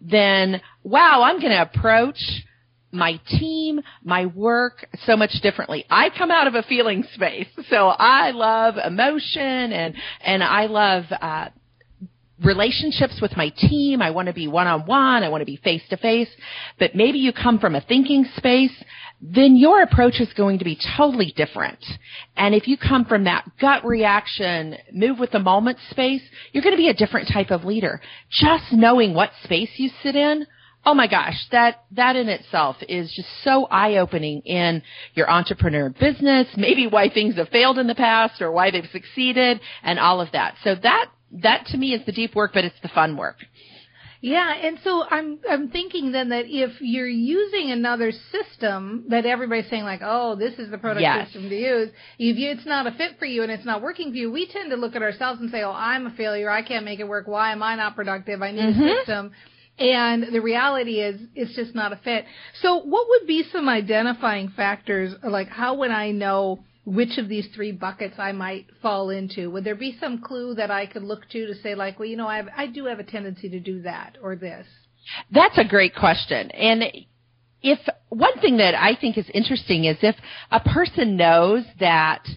then 0.01 0.61
wow, 0.83 1.23
I'm 1.23 1.39
going 1.39 1.51
to 1.51 1.61
approach 1.61 2.19
my 2.91 3.19
team, 3.27 3.81
my 4.03 4.25
work 4.25 4.87
so 5.05 5.15
much 5.15 5.31
differently. 5.41 5.85
I 5.89 6.09
come 6.09 6.31
out 6.31 6.47
of 6.47 6.55
a 6.55 6.63
feeling 6.63 7.03
space. 7.13 7.47
So 7.69 7.87
I 7.87 8.31
love 8.31 8.75
emotion 8.83 9.41
and, 9.41 9.93
and 10.21 10.43
I 10.43 10.65
love, 10.65 11.03
uh, 11.11 11.49
relationships 12.43 13.19
with 13.21 13.35
my 13.37 13.49
team. 13.49 14.01
I 14.01 14.11
want 14.11 14.27
to 14.27 14.33
be 14.33 14.47
one 14.47 14.67
on 14.67 14.85
one. 14.85 15.23
I 15.23 15.29
want 15.29 15.41
to 15.41 15.45
be 15.45 15.57
face 15.57 15.83
to 15.89 15.97
face. 15.97 16.29
But 16.79 16.95
maybe 16.95 17.19
you 17.19 17.33
come 17.33 17.59
from 17.59 17.75
a 17.75 17.81
thinking 17.81 18.25
space, 18.37 18.71
then 19.21 19.55
your 19.55 19.81
approach 19.81 20.19
is 20.19 20.31
going 20.33 20.59
to 20.59 20.65
be 20.65 20.79
totally 20.97 21.33
different. 21.35 21.83
And 22.37 22.55
if 22.55 22.67
you 22.67 22.77
come 22.77 23.05
from 23.05 23.25
that 23.25 23.45
gut 23.59 23.85
reaction, 23.85 24.75
move 24.93 25.19
with 25.19 25.31
the 25.31 25.39
moment 25.39 25.77
space, 25.89 26.21
you're 26.51 26.63
going 26.63 26.75
to 26.75 26.81
be 26.81 26.89
a 26.89 26.93
different 26.93 27.29
type 27.31 27.51
of 27.51 27.65
leader. 27.65 28.01
Just 28.29 28.71
knowing 28.71 29.13
what 29.13 29.31
space 29.43 29.71
you 29.75 29.89
sit 30.01 30.15
in 30.15 30.47
Oh 30.85 30.93
my 30.93 31.07
gosh, 31.07 31.35
that, 31.51 31.83
that 31.91 32.15
in 32.15 32.29
itself 32.29 32.77
is 32.87 33.11
just 33.13 33.27
so 33.43 33.65
eye-opening 33.65 34.41
in 34.41 34.81
your 35.13 35.29
entrepreneur 35.29 35.89
business, 35.89 36.47
maybe 36.55 36.87
why 36.87 37.09
things 37.09 37.35
have 37.35 37.49
failed 37.49 37.77
in 37.77 37.87
the 37.87 37.95
past 37.95 38.41
or 38.41 38.51
why 38.51 38.71
they've 38.71 38.89
succeeded 38.91 39.59
and 39.83 39.99
all 39.99 40.21
of 40.21 40.31
that. 40.31 40.55
So 40.63 40.75
that, 40.81 41.07
that 41.43 41.65
to 41.67 41.77
me 41.77 41.93
is 41.93 42.05
the 42.05 42.13
deep 42.13 42.33
work, 42.33 42.51
but 42.53 42.63
it's 42.63 42.79
the 42.81 42.87
fun 42.87 43.17
work. 43.17 43.37
Yeah, 44.21 44.53
and 44.53 44.77
so 44.83 45.05
I'm 45.09 45.39
I'm 45.49 45.69
thinking 45.69 46.11
then 46.11 46.29
that 46.29 46.43
if 46.47 46.81
you're 46.81 47.07
using 47.07 47.71
another 47.71 48.11
system 48.11 49.05
that 49.07 49.25
everybody's 49.25 49.69
saying 49.69 49.85
like, 49.85 50.01
oh, 50.03 50.35
this 50.35 50.59
is 50.59 50.69
the 50.69 50.77
product 50.77 51.01
yes. 51.03 51.27
system 51.27 51.49
to 51.49 51.55
use, 51.55 51.89
if 52.17 52.37
you, 52.37 52.49
it's 52.49 52.65
not 52.65 52.85
a 52.85 52.91
fit 52.91 53.17
for 53.17 53.25
you 53.25 53.43
and 53.43 53.51
it's 53.51 53.63
not 53.63 53.81
working 53.81 54.11
for 54.11 54.17
you, 54.17 54.29
we 54.29 54.45
tend 54.51 54.71
to 54.71 54.75
look 54.75 54.95
at 54.95 55.01
ourselves 55.01 55.39
and 55.39 55.49
say, 55.49 55.61
oh, 55.61 55.71
I'm 55.71 56.05
a 56.05 56.11
failure, 56.11 56.49
I 56.49 56.63
can't 56.63 56.83
make 56.83 56.99
it 56.99 57.07
work. 57.07 57.27
Why 57.27 57.53
am 57.53 57.63
I 57.63 57.75
not 57.75 57.95
productive? 57.95 58.41
I 58.41 58.51
need 58.51 58.75
mm-hmm. 58.75 58.83
a 58.83 58.97
system. 58.97 59.31
And 59.79 60.33
the 60.33 60.41
reality 60.41 60.99
is, 60.99 61.21
it's 61.35 61.55
just 61.55 61.73
not 61.73 61.93
a 61.93 61.95
fit. 61.97 62.25
So 62.61 62.77
what 62.77 63.07
would 63.09 63.27
be 63.27 63.43
some 63.51 63.69
identifying 63.69 64.49
factors, 64.49 65.13
like 65.23 65.47
how 65.47 65.75
would 65.75 65.91
I 65.91 66.11
know 66.11 66.59
which 66.85 67.17
of 67.17 67.29
these 67.29 67.47
three 67.55 67.71
buckets 67.71 68.15
I 68.17 68.31
might 68.31 68.65
fall 68.81 69.09
into? 69.09 69.49
Would 69.51 69.63
there 69.63 69.75
be 69.75 69.97
some 69.99 70.21
clue 70.21 70.55
that 70.55 70.71
I 70.71 70.85
could 70.85 71.03
look 71.03 71.29
to 71.29 71.47
to 71.47 71.55
say 71.61 71.75
like, 71.75 71.99
well, 71.99 72.07
you 72.07 72.17
know, 72.17 72.27
I 72.27 72.37
have, 72.37 72.49
I 72.55 72.67
do 72.67 72.85
have 72.85 72.99
a 72.99 73.03
tendency 73.03 73.49
to 73.49 73.59
do 73.59 73.83
that 73.83 74.17
or 74.21 74.35
this? 74.35 74.67
That's 75.31 75.57
a 75.57 75.63
great 75.63 75.95
question. 75.95 76.51
And 76.51 76.83
if 77.61 77.79
one 78.09 78.39
thing 78.39 78.57
that 78.57 78.75
I 78.75 78.95
think 78.99 79.17
is 79.17 79.29
interesting 79.33 79.85
is 79.85 79.97
if 80.01 80.15
a 80.51 80.59
person 80.59 81.15
knows 81.15 81.63
that 81.79 82.27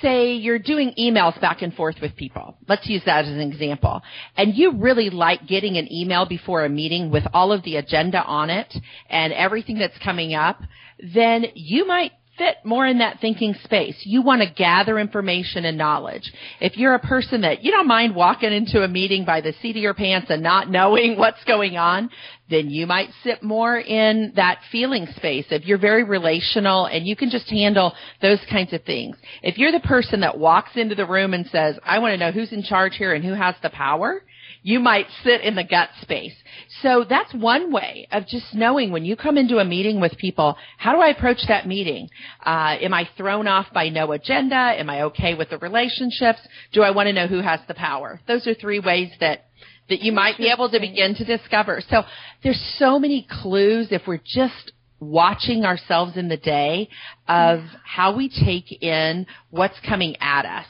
say 0.00 0.32
you're 0.34 0.58
doing 0.58 0.94
emails 0.98 1.38
back 1.40 1.62
and 1.62 1.74
forth 1.74 1.96
with 2.00 2.16
people. 2.16 2.56
Let's 2.68 2.86
use 2.86 3.02
that 3.06 3.24
as 3.24 3.30
an 3.30 3.40
example. 3.40 4.02
And 4.36 4.54
you 4.54 4.76
really 4.76 5.10
like 5.10 5.46
getting 5.46 5.76
an 5.76 5.92
email 5.92 6.26
before 6.26 6.64
a 6.64 6.68
meeting 6.68 7.10
with 7.10 7.24
all 7.32 7.52
of 7.52 7.62
the 7.64 7.76
agenda 7.76 8.22
on 8.22 8.50
it 8.50 8.72
and 9.10 9.32
everything 9.32 9.78
that's 9.78 9.98
coming 10.02 10.34
up, 10.34 10.60
then 11.14 11.46
you 11.54 11.86
might 11.86 12.12
fit 12.38 12.56
more 12.64 12.86
in 12.86 12.98
that 12.98 13.20
thinking 13.20 13.54
space. 13.64 13.96
You 14.04 14.22
want 14.22 14.42
to 14.42 14.50
gather 14.52 14.98
information 14.98 15.64
and 15.64 15.76
knowledge. 15.76 16.32
If 16.60 16.76
you're 16.76 16.94
a 16.94 16.98
person 16.98 17.42
that 17.42 17.62
you 17.62 17.70
don't 17.70 17.86
mind 17.86 18.14
walking 18.14 18.52
into 18.52 18.82
a 18.82 18.88
meeting 18.88 19.24
by 19.24 19.40
the 19.40 19.52
seat 19.60 19.76
of 19.76 19.82
your 19.82 19.94
pants 19.94 20.28
and 20.30 20.42
not 20.42 20.70
knowing 20.70 21.16
what's 21.18 21.44
going 21.44 21.76
on, 21.76 22.10
then 22.48 22.70
you 22.70 22.86
might 22.86 23.08
sit 23.22 23.42
more 23.42 23.78
in 23.78 24.32
that 24.36 24.60
feeling 24.70 25.06
space. 25.16 25.46
If 25.50 25.64
you're 25.66 25.78
very 25.78 26.04
relational 26.04 26.86
and 26.86 27.06
you 27.06 27.16
can 27.16 27.30
just 27.30 27.48
handle 27.50 27.92
those 28.20 28.40
kinds 28.50 28.72
of 28.72 28.82
things. 28.84 29.16
If 29.42 29.58
you're 29.58 29.72
the 29.72 29.80
person 29.80 30.20
that 30.20 30.38
walks 30.38 30.72
into 30.76 30.94
the 30.94 31.06
room 31.06 31.34
and 31.34 31.46
says, 31.46 31.78
I 31.84 31.98
want 31.98 32.12
to 32.12 32.18
know 32.18 32.32
who's 32.32 32.52
in 32.52 32.62
charge 32.62 32.96
here 32.96 33.14
and 33.14 33.24
who 33.24 33.34
has 33.34 33.54
the 33.62 33.70
power, 33.70 34.22
you 34.62 34.78
might 34.78 35.06
sit 35.24 35.40
in 35.40 35.54
the 35.54 35.64
gut 35.64 35.88
space. 36.00 36.34
So 36.82 37.04
that's 37.08 37.32
one 37.34 37.72
way 37.72 38.06
of 38.12 38.26
just 38.26 38.54
knowing 38.54 38.92
when 38.92 39.04
you 39.04 39.16
come 39.16 39.36
into 39.36 39.58
a 39.58 39.64
meeting 39.64 40.00
with 40.00 40.16
people, 40.16 40.56
how 40.78 40.92
do 40.92 41.00
I 41.00 41.08
approach 41.08 41.40
that 41.48 41.66
meeting? 41.66 42.08
Uh, 42.44 42.76
am 42.80 42.94
I 42.94 43.08
thrown 43.16 43.48
off 43.48 43.66
by 43.74 43.88
no 43.88 44.12
agenda? 44.12 44.56
Am 44.56 44.88
I 44.88 45.02
okay 45.02 45.34
with 45.34 45.50
the 45.50 45.58
relationships? 45.58 46.40
Do 46.72 46.82
I 46.82 46.92
want 46.92 47.08
to 47.08 47.12
know 47.12 47.26
who 47.26 47.40
has 47.40 47.60
the 47.66 47.74
power? 47.74 48.20
Those 48.28 48.46
are 48.46 48.54
three 48.54 48.80
ways 48.80 49.10
that 49.20 49.46
that 49.88 50.00
you 50.00 50.12
might 50.12 50.38
be 50.38 50.48
able 50.48 50.70
to 50.70 50.80
begin 50.80 51.14
to 51.16 51.24
discover. 51.24 51.82
So 51.90 52.04
there's 52.42 52.76
so 52.78 52.98
many 52.98 53.26
clues 53.28 53.88
if 53.90 54.02
we're 54.06 54.22
just 54.24 54.72
watching 55.00 55.64
ourselves 55.64 56.16
in 56.16 56.28
the 56.28 56.36
day 56.36 56.88
of 57.26 57.60
how 57.84 58.16
we 58.16 58.28
take 58.28 58.80
in 58.80 59.26
what's 59.50 59.78
coming 59.86 60.16
at 60.20 60.46
us 60.46 60.66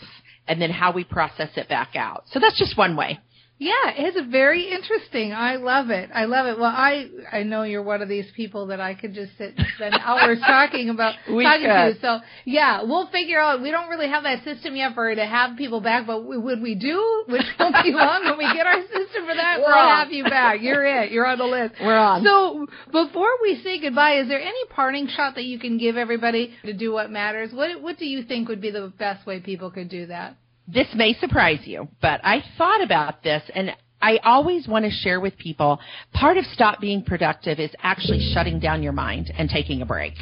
and 0.48 0.60
then 0.60 0.70
how 0.70 0.92
we 0.92 1.04
process 1.04 1.50
it 1.56 1.68
back 1.68 1.94
out. 1.94 2.24
So 2.32 2.40
that's 2.40 2.58
just 2.58 2.76
one 2.76 2.96
way. 2.96 3.20
Yeah, 3.62 3.94
it's 3.94 4.18
very 4.28 4.64
interesting. 4.72 5.32
I 5.32 5.54
love 5.54 5.90
it. 5.90 6.10
I 6.12 6.24
love 6.24 6.46
it. 6.46 6.58
Well, 6.58 6.72
I 6.74 7.08
I 7.30 7.44
know 7.44 7.62
you're 7.62 7.84
one 7.84 8.02
of 8.02 8.08
these 8.08 8.26
people 8.34 8.66
that 8.66 8.80
I 8.80 8.94
could 8.94 9.14
just 9.14 9.38
sit 9.38 9.54
and 9.56 9.64
spend 9.76 9.94
hours 10.04 10.40
talking 10.40 10.88
about 10.88 11.14
we 11.30 11.44
talking 11.44 11.66
could. 11.66 11.94
to. 11.94 12.00
So 12.00 12.18
yeah, 12.44 12.82
we'll 12.82 13.06
figure 13.12 13.38
out. 13.38 13.62
We 13.62 13.70
don't 13.70 13.88
really 13.88 14.08
have 14.08 14.24
that 14.24 14.42
system 14.42 14.74
yet 14.74 14.94
for 14.94 15.14
to 15.14 15.24
have 15.24 15.56
people 15.56 15.80
back, 15.80 16.08
but 16.08 16.24
we, 16.24 16.36
would 16.38 16.60
we 16.60 16.74
do? 16.74 17.24
Which 17.28 17.46
won't 17.60 17.76
be 17.84 17.92
long 17.94 18.24
when 18.24 18.38
we 18.38 18.52
get 18.52 18.66
our 18.66 18.82
system 18.82 19.26
for 19.28 19.34
that. 19.36 19.60
We're 19.60 19.66
we'll 19.66 19.76
on. 19.78 19.96
have 19.96 20.10
you 20.10 20.24
back. 20.24 20.60
You're 20.60 20.84
it. 20.84 21.12
You're 21.12 21.26
on 21.26 21.38
the 21.38 21.44
list. 21.44 21.74
We're 21.80 21.96
on. 21.96 22.24
So 22.24 22.66
before 22.90 23.30
we 23.42 23.60
say 23.62 23.80
goodbye, 23.80 24.18
is 24.22 24.28
there 24.28 24.40
any 24.40 24.64
parting 24.70 25.06
shot 25.06 25.36
that 25.36 25.44
you 25.44 25.60
can 25.60 25.78
give 25.78 25.96
everybody 25.96 26.52
to 26.64 26.72
do 26.72 26.92
what 26.92 27.12
matters? 27.12 27.52
What 27.52 27.80
What 27.80 27.96
do 27.96 28.06
you 28.06 28.24
think 28.24 28.48
would 28.48 28.60
be 28.60 28.72
the 28.72 28.92
best 28.98 29.24
way 29.24 29.38
people 29.38 29.70
could 29.70 29.88
do 29.88 30.06
that? 30.06 30.36
This 30.72 30.88
may 30.94 31.14
surprise 31.14 31.60
you, 31.64 31.88
but 32.00 32.20
I 32.24 32.42
thought 32.56 32.82
about 32.82 33.22
this 33.22 33.42
and 33.54 33.72
I 34.00 34.18
always 34.24 34.66
want 34.66 34.84
to 34.84 34.90
share 34.90 35.20
with 35.20 35.38
people 35.38 35.78
part 36.12 36.36
of 36.36 36.44
stop 36.46 36.80
being 36.80 37.04
productive 37.04 37.60
is 37.60 37.70
actually 37.82 38.32
shutting 38.34 38.58
down 38.58 38.82
your 38.82 38.92
mind 38.92 39.32
and 39.36 39.48
taking 39.48 39.80
a 39.80 39.86
break. 39.86 40.14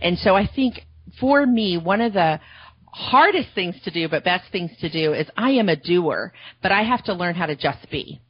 And 0.00 0.18
so 0.18 0.34
I 0.34 0.46
think 0.54 0.80
for 1.18 1.46
me, 1.46 1.78
one 1.78 2.02
of 2.02 2.12
the 2.12 2.38
hardest 2.92 3.48
things 3.54 3.74
to 3.84 3.90
do, 3.90 4.08
but 4.08 4.24
best 4.24 4.44
things 4.52 4.70
to 4.80 4.88
do 4.88 5.14
is 5.14 5.26
I 5.36 5.50
am 5.52 5.68
a 5.68 5.76
doer, 5.76 6.32
but 6.62 6.70
I 6.70 6.82
have 6.82 7.02
to 7.04 7.14
learn 7.14 7.34
how 7.34 7.46
to 7.46 7.56
just 7.56 7.90
be. 7.90 8.20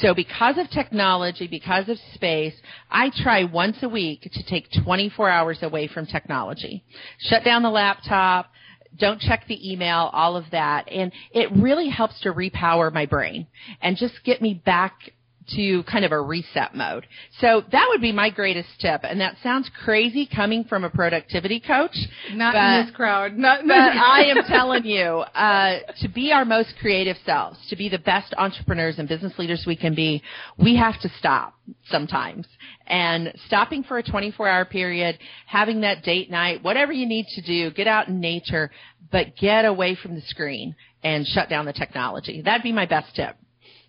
So 0.00 0.14
because 0.14 0.58
of 0.58 0.70
technology, 0.70 1.48
because 1.48 1.88
of 1.88 1.96
space, 2.14 2.54
I 2.90 3.10
try 3.22 3.44
once 3.44 3.78
a 3.82 3.88
week 3.88 4.22
to 4.32 4.42
take 4.44 4.68
24 4.84 5.28
hours 5.28 5.58
away 5.62 5.88
from 5.88 6.06
technology. 6.06 6.84
Shut 7.18 7.42
down 7.44 7.62
the 7.62 7.70
laptop, 7.70 8.50
don't 8.98 9.20
check 9.20 9.46
the 9.46 9.72
email, 9.72 10.10
all 10.12 10.36
of 10.36 10.44
that. 10.52 10.90
And 10.90 11.12
it 11.32 11.50
really 11.52 11.88
helps 11.88 12.20
to 12.20 12.32
repower 12.32 12.92
my 12.92 13.06
brain 13.06 13.46
and 13.80 13.96
just 13.96 14.14
get 14.24 14.42
me 14.42 14.54
back 14.54 15.12
to 15.56 15.82
kind 15.84 16.04
of 16.04 16.12
a 16.12 16.20
reset 16.20 16.74
mode. 16.74 17.06
So 17.40 17.62
that 17.72 17.86
would 17.88 18.00
be 18.00 18.12
my 18.12 18.30
greatest 18.30 18.68
tip. 18.80 19.00
And 19.04 19.20
that 19.20 19.36
sounds 19.42 19.70
crazy 19.84 20.28
coming 20.32 20.64
from 20.64 20.84
a 20.84 20.90
productivity 20.90 21.60
coach. 21.60 21.96
Not 22.32 22.54
but, 22.54 22.80
in 22.80 22.86
this 22.86 22.94
crowd. 22.94 23.36
Not 23.36 23.60
but 23.66 23.72
I 23.72 24.24
am 24.36 24.44
telling 24.48 24.84
you, 24.84 25.02
uh, 25.02 25.80
to 26.00 26.08
be 26.08 26.32
our 26.32 26.44
most 26.44 26.74
creative 26.80 27.16
selves, 27.24 27.58
to 27.70 27.76
be 27.76 27.88
the 27.88 27.98
best 27.98 28.34
entrepreneurs 28.36 28.98
and 28.98 29.08
business 29.08 29.32
leaders 29.38 29.64
we 29.66 29.76
can 29.76 29.94
be, 29.94 30.22
we 30.58 30.76
have 30.76 31.00
to 31.00 31.08
stop 31.18 31.54
sometimes. 31.86 32.46
And 32.86 33.32
stopping 33.46 33.84
for 33.84 33.98
a 33.98 34.02
24 34.02 34.48
hour 34.48 34.64
period, 34.64 35.18
having 35.46 35.82
that 35.82 36.02
date 36.02 36.30
night, 36.30 36.62
whatever 36.62 36.92
you 36.92 37.06
need 37.06 37.26
to 37.34 37.42
do, 37.42 37.70
get 37.70 37.86
out 37.86 38.08
in 38.08 38.20
nature, 38.20 38.70
but 39.10 39.36
get 39.36 39.64
away 39.64 39.96
from 40.00 40.14
the 40.14 40.22
screen 40.22 40.74
and 41.02 41.26
shut 41.26 41.48
down 41.48 41.64
the 41.64 41.72
technology. 41.72 42.42
That'd 42.42 42.62
be 42.62 42.72
my 42.72 42.86
best 42.86 43.14
tip. 43.14 43.36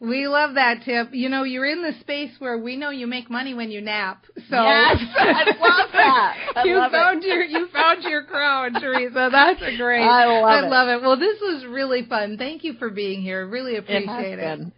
We 0.04 0.28
love 0.28 0.56
that 0.56 0.84
tip. 0.84 1.14
You 1.14 1.30
know, 1.30 1.44
you're 1.44 1.66
in 1.66 1.82
the 1.82 1.94
space 2.02 2.32
where 2.40 2.58
we 2.58 2.76
know 2.76 2.90
you 2.90 3.08
make 3.08 3.30
money 3.30 3.54
when 3.54 3.72
you 3.72 3.80
nap. 3.80 4.26
So 4.36 4.62
yes, 4.62 4.98
I 5.16 5.46
love 5.62 5.90
that. 5.94 6.38
I 6.58 6.64
you 6.66 6.76
love 6.78 6.92
found 6.92 7.24
it. 7.24 7.28
your 7.28 7.42
you 7.44 7.68
found 7.72 8.04
your 8.04 8.24
crowd, 8.24 8.74
Teresa. 8.82 9.30
That's 9.32 9.62
a 9.62 9.78
great. 9.78 10.04
I 10.04 10.26
love 10.26 10.44
I 10.44 10.66
it. 10.66 10.70
love 10.70 10.90
it. 10.90 11.02
Well, 11.02 11.18
this 11.18 11.40
was 11.40 11.66
really 11.70 12.04
fun. 12.04 12.38
Thank 12.38 12.66
you 12.66 12.74
for 12.74 12.90
being 12.90 13.22
here. 13.22 13.48
Really 13.48 13.78
appreciate 13.78 14.40
it. 14.40 14.60
Been. 14.60 14.74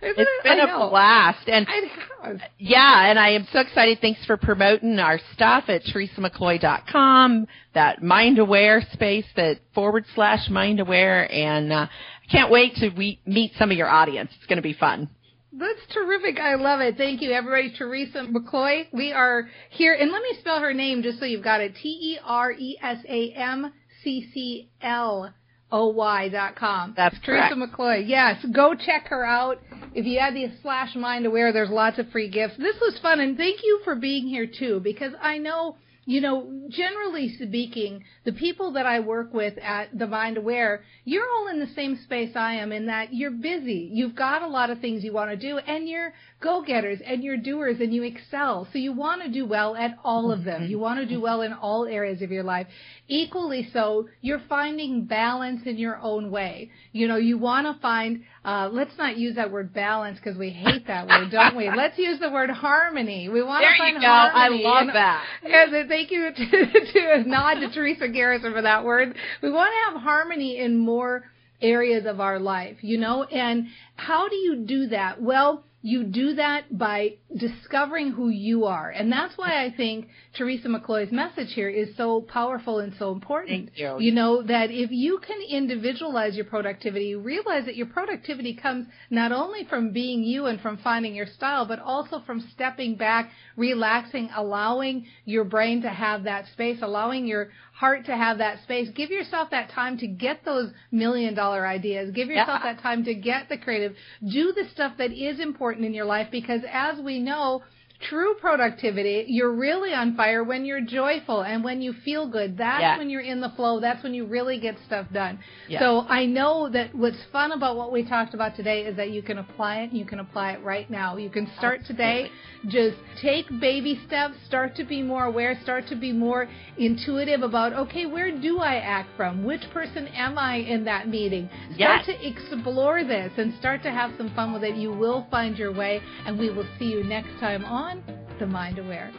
It's 0.00 0.18
It's 0.18 0.42
been 0.42 0.60
a 0.60 0.88
blast. 0.88 1.48
And 1.48 1.66
I 1.68 2.38
yeah, 2.58 3.10
and 3.10 3.18
I 3.18 3.30
am 3.30 3.46
so 3.52 3.60
excited. 3.60 3.98
Thanks 4.00 4.24
for 4.26 4.36
promoting 4.36 4.98
our 4.98 5.18
stuff 5.34 5.64
at 5.68 5.82
teresamccloy.com, 5.84 7.46
that 7.74 8.02
mind 8.02 8.38
aware 8.38 8.82
space, 8.92 9.26
that 9.36 9.60
forward 9.74 10.04
slash 10.14 10.48
mind 10.48 10.80
aware. 10.80 11.30
And 11.30 11.72
uh, 11.72 11.86
I 12.28 12.32
can't 12.32 12.50
wait 12.50 12.74
to 12.76 12.88
we- 12.90 13.20
meet 13.26 13.52
some 13.58 13.70
of 13.70 13.76
your 13.76 13.88
audience. 13.88 14.30
It's 14.36 14.46
going 14.46 14.56
to 14.56 14.62
be 14.62 14.72
fun. 14.72 15.08
That's 15.52 15.86
terrific. 15.92 16.40
I 16.40 16.56
love 16.56 16.80
it. 16.80 16.96
Thank 16.96 17.22
you, 17.22 17.30
everybody. 17.30 17.72
Teresa 17.76 18.26
McCloy. 18.26 18.86
We 18.92 19.12
are 19.12 19.48
here, 19.70 19.94
and 19.94 20.10
let 20.10 20.22
me 20.22 20.36
spell 20.40 20.60
her 20.60 20.74
name 20.74 21.02
just 21.02 21.20
so 21.20 21.26
you've 21.26 21.44
got 21.44 21.60
it. 21.60 21.74
T 21.80 21.88
E 21.88 22.18
R 22.24 22.50
E 22.50 22.76
S 22.82 22.98
A 23.08 23.30
M 23.32 23.72
C-C-L-O-Y 24.02 26.28
dot 26.28 26.56
com. 26.56 26.94
That's 26.96 27.16
Teresa 27.24 27.54
correct. 27.54 27.72
McCloy. 27.72 28.08
Yes, 28.08 28.44
go 28.52 28.74
check 28.74 29.06
her 29.08 29.24
out. 29.24 29.60
If 29.94 30.06
you 30.06 30.18
add 30.18 30.34
the 30.34 30.50
slash 30.62 30.94
mind 30.96 31.26
aware, 31.26 31.52
there's 31.52 31.70
lots 31.70 31.98
of 31.98 32.10
free 32.10 32.28
gifts. 32.28 32.56
This 32.58 32.76
was 32.80 32.98
fun, 33.00 33.20
and 33.20 33.36
thank 33.36 33.60
you 33.62 33.80
for 33.84 33.94
being 33.94 34.26
here 34.26 34.46
too, 34.46 34.80
because 34.82 35.12
I 35.20 35.38
know 35.38 35.76
you 36.06 36.20
know, 36.20 36.68
generally 36.68 37.34
speaking, 37.36 38.04
the 38.24 38.32
people 38.32 38.72
that 38.72 38.86
I 38.86 39.00
work 39.00 39.32
with 39.32 39.56
at 39.58 39.96
the 39.96 40.06
Mind 40.06 40.36
Aware, 40.36 40.82
you're 41.04 41.28
all 41.28 41.48
in 41.48 41.60
the 41.60 41.72
same 41.74 41.98
space 42.04 42.36
I 42.36 42.54
am 42.54 42.72
in 42.72 42.86
that 42.86 43.14
you're 43.14 43.30
busy. 43.30 43.90
You've 43.92 44.14
got 44.14 44.42
a 44.42 44.48
lot 44.48 44.70
of 44.70 44.80
things 44.80 45.02
you 45.02 45.12
want 45.12 45.30
to 45.30 45.36
do 45.36 45.58
and 45.58 45.88
you're 45.88 46.12
go-getters 46.44 46.98
and 47.04 47.24
you're 47.24 47.38
doers 47.38 47.78
and 47.80 47.92
you 47.92 48.02
excel. 48.02 48.68
So 48.72 48.78
you 48.78 48.92
want 48.92 49.22
to 49.22 49.30
do 49.30 49.46
well 49.46 49.74
at 49.74 49.96
all 50.04 50.30
of 50.30 50.44
them. 50.44 50.66
You 50.66 50.78
want 50.78 51.00
to 51.00 51.06
do 51.06 51.18
well 51.20 51.40
in 51.40 51.54
all 51.54 51.86
areas 51.86 52.20
of 52.20 52.30
your 52.30 52.42
life. 52.44 52.66
Equally 53.08 53.68
so, 53.72 54.08
you're 54.20 54.42
finding 54.48 55.06
balance 55.06 55.62
in 55.64 55.78
your 55.78 55.98
own 56.02 56.30
way. 56.30 56.70
You 56.92 57.08
know, 57.08 57.16
you 57.16 57.38
want 57.38 57.66
to 57.66 57.80
find, 57.80 58.24
uh, 58.44 58.68
let's 58.70 58.96
not 58.98 59.16
use 59.16 59.36
that 59.36 59.50
word 59.50 59.72
balance 59.72 60.18
because 60.18 60.36
we 60.38 60.50
hate 60.50 60.86
that 60.86 61.08
word, 61.08 61.30
don't 61.30 61.56
we? 61.56 61.70
Let's 61.74 61.98
use 61.98 62.20
the 62.20 62.30
word 62.30 62.50
harmony. 62.50 63.28
We 63.30 63.42
want 63.42 63.62
There 63.62 63.72
to 63.72 63.78
find 63.78 63.94
you 63.96 64.00
go. 64.02 64.06
I 64.06 64.48
love 64.48 64.82
And- 64.88 64.96
that. 64.96 65.24
Yes, 65.46 65.68
thank 65.88 66.10
you 66.10 66.30
to, 66.30 66.46
to 66.92 67.12
a 67.14 67.24
nod 67.24 67.54
to 67.54 67.70
Teresa 67.72 68.08
Garrison 68.08 68.52
for 68.52 68.62
that 68.62 68.84
word. 68.84 69.14
We 69.42 69.50
want 69.50 69.72
to 69.72 69.92
have 69.94 70.02
harmony 70.02 70.58
in 70.58 70.76
more 70.76 71.24
areas 71.62 72.04
of 72.06 72.20
our 72.20 72.38
life, 72.38 72.76
you 72.82 72.98
know? 72.98 73.24
And 73.24 73.68
how 73.96 74.28
do 74.28 74.36
you 74.36 74.56
do 74.66 74.86
that? 74.88 75.20
Well, 75.20 75.64
you 75.86 76.04
do 76.04 76.34
that 76.36 76.78
by 76.78 77.16
discovering 77.36 78.10
who 78.12 78.30
you 78.30 78.64
are. 78.64 78.88
And 78.88 79.12
that's 79.12 79.36
why 79.36 79.62
I 79.62 79.70
think 79.70 80.08
Teresa 80.34 80.66
McCloy's 80.68 81.12
message 81.12 81.52
here 81.52 81.68
is 81.68 81.94
so 81.94 82.22
powerful 82.22 82.78
and 82.78 82.94
so 82.98 83.12
important. 83.12 83.68
Thank 83.74 83.78
you. 83.78 83.96
You 84.00 84.12
know, 84.12 84.42
that 84.44 84.70
if 84.70 84.90
you 84.90 85.18
can 85.18 85.42
individualize 85.42 86.36
your 86.36 86.46
productivity, 86.46 87.14
realize 87.16 87.66
that 87.66 87.76
your 87.76 87.84
productivity 87.88 88.54
comes 88.54 88.86
not 89.10 89.30
only 89.30 89.64
from 89.64 89.92
being 89.92 90.22
you 90.22 90.46
and 90.46 90.58
from 90.58 90.78
finding 90.78 91.14
your 91.14 91.26
style, 91.26 91.66
but 91.66 91.80
also 91.80 92.22
from 92.24 92.40
stepping 92.54 92.96
back, 92.96 93.30
relaxing, 93.58 94.30
allowing 94.34 95.04
your 95.26 95.44
brain 95.44 95.82
to 95.82 95.90
have 95.90 96.24
that 96.24 96.46
space, 96.54 96.78
allowing 96.80 97.26
your 97.26 97.50
heart 97.74 98.06
to 98.06 98.16
have 98.16 98.38
that 98.38 98.62
space. 98.62 98.88
Give 98.94 99.10
yourself 99.10 99.50
that 99.50 99.68
time 99.70 99.98
to 99.98 100.06
get 100.06 100.46
those 100.46 100.70
million 100.90 101.34
dollar 101.34 101.66
ideas. 101.66 102.10
Give 102.12 102.28
yourself 102.28 102.62
Yeah. 102.64 102.72
that 102.72 102.82
time 102.82 103.04
to 103.04 103.14
get 103.14 103.50
the 103.50 103.58
creative. 103.58 103.83
Do 104.26 104.52
the 104.52 104.68
stuff 104.72 104.94
that 104.98 105.12
is 105.12 105.40
important 105.40 105.84
in 105.84 105.94
your 105.94 106.04
life 106.04 106.28
because 106.30 106.62
as 106.70 106.98
we 107.00 107.18
know, 107.18 107.62
True 108.10 108.34
productivity, 108.34 109.24
you're 109.28 109.52
really 109.52 109.94
on 109.94 110.14
fire 110.14 110.44
when 110.44 110.64
you're 110.66 110.82
joyful 110.82 111.40
and 111.42 111.64
when 111.64 111.80
you 111.80 111.94
feel 112.04 112.26
good. 112.26 112.58
That's 112.58 112.80
Yeah. 112.82 112.98
when 112.98 113.08
you're 113.08 113.22
in 113.22 113.40
the 113.40 113.48
flow. 113.50 113.80
That's 113.80 114.02
when 114.02 114.12
you 114.12 114.26
really 114.26 114.58
get 114.58 114.78
stuff 114.86 115.06
done. 115.10 115.38
Yeah. 115.68 115.78
So 115.80 116.06
I 116.08 116.26
know 116.26 116.68
that 116.68 116.94
what's 116.94 117.22
fun 117.32 117.52
about 117.52 117.76
what 117.76 117.92
we 117.92 118.02
talked 118.02 118.34
about 118.34 118.56
today 118.56 118.84
is 118.84 118.96
that 118.96 119.10
you 119.10 119.22
can 119.22 119.38
apply 119.38 119.80
it 119.82 119.92
you 119.92 120.04
can 120.04 120.20
apply 120.20 120.52
it 120.52 120.62
right 120.62 120.88
now. 120.90 121.16
You 121.16 121.30
can 121.30 121.46
start 121.58 121.84
today. 121.86 122.30
Just 122.66 122.96
take 123.22 123.46
baby 123.60 123.98
steps, 124.06 124.34
start 124.46 124.74
to 124.76 124.84
be 124.84 125.02
more 125.02 125.24
aware, 125.24 125.58
start 125.62 125.86
to 125.88 125.94
be 125.96 126.12
more 126.12 126.46
intuitive 126.76 127.42
about, 127.42 127.72
okay, 127.72 128.06
where 128.06 128.30
do 128.30 128.58
I 128.58 128.76
act 128.76 129.08
from? 129.16 129.44
Which 129.44 129.62
person 129.70 130.08
am 130.08 130.36
I 130.38 130.56
in 130.56 130.84
that 130.84 131.08
meeting? 131.08 131.48
Start 131.74 132.06
Yes. 132.06 132.06
to 132.06 132.26
explore 132.26 133.02
this 133.04 133.32
and 133.38 133.54
start 133.54 133.82
to 133.84 133.90
have 133.90 134.12
some 134.18 134.28
fun 134.30 134.52
with 134.52 134.64
it. 134.64 134.74
You 134.76 134.92
will 134.92 135.26
find 135.30 135.58
your 135.58 135.72
way 135.72 136.02
and 136.26 136.38
we 136.38 136.50
will 136.50 136.66
see 136.78 136.90
you 136.92 137.04
next 137.04 137.38
time 137.40 137.64
on 137.64 137.93
The 138.38 138.46
Mind 138.46 138.78
Aware. 138.78 139.12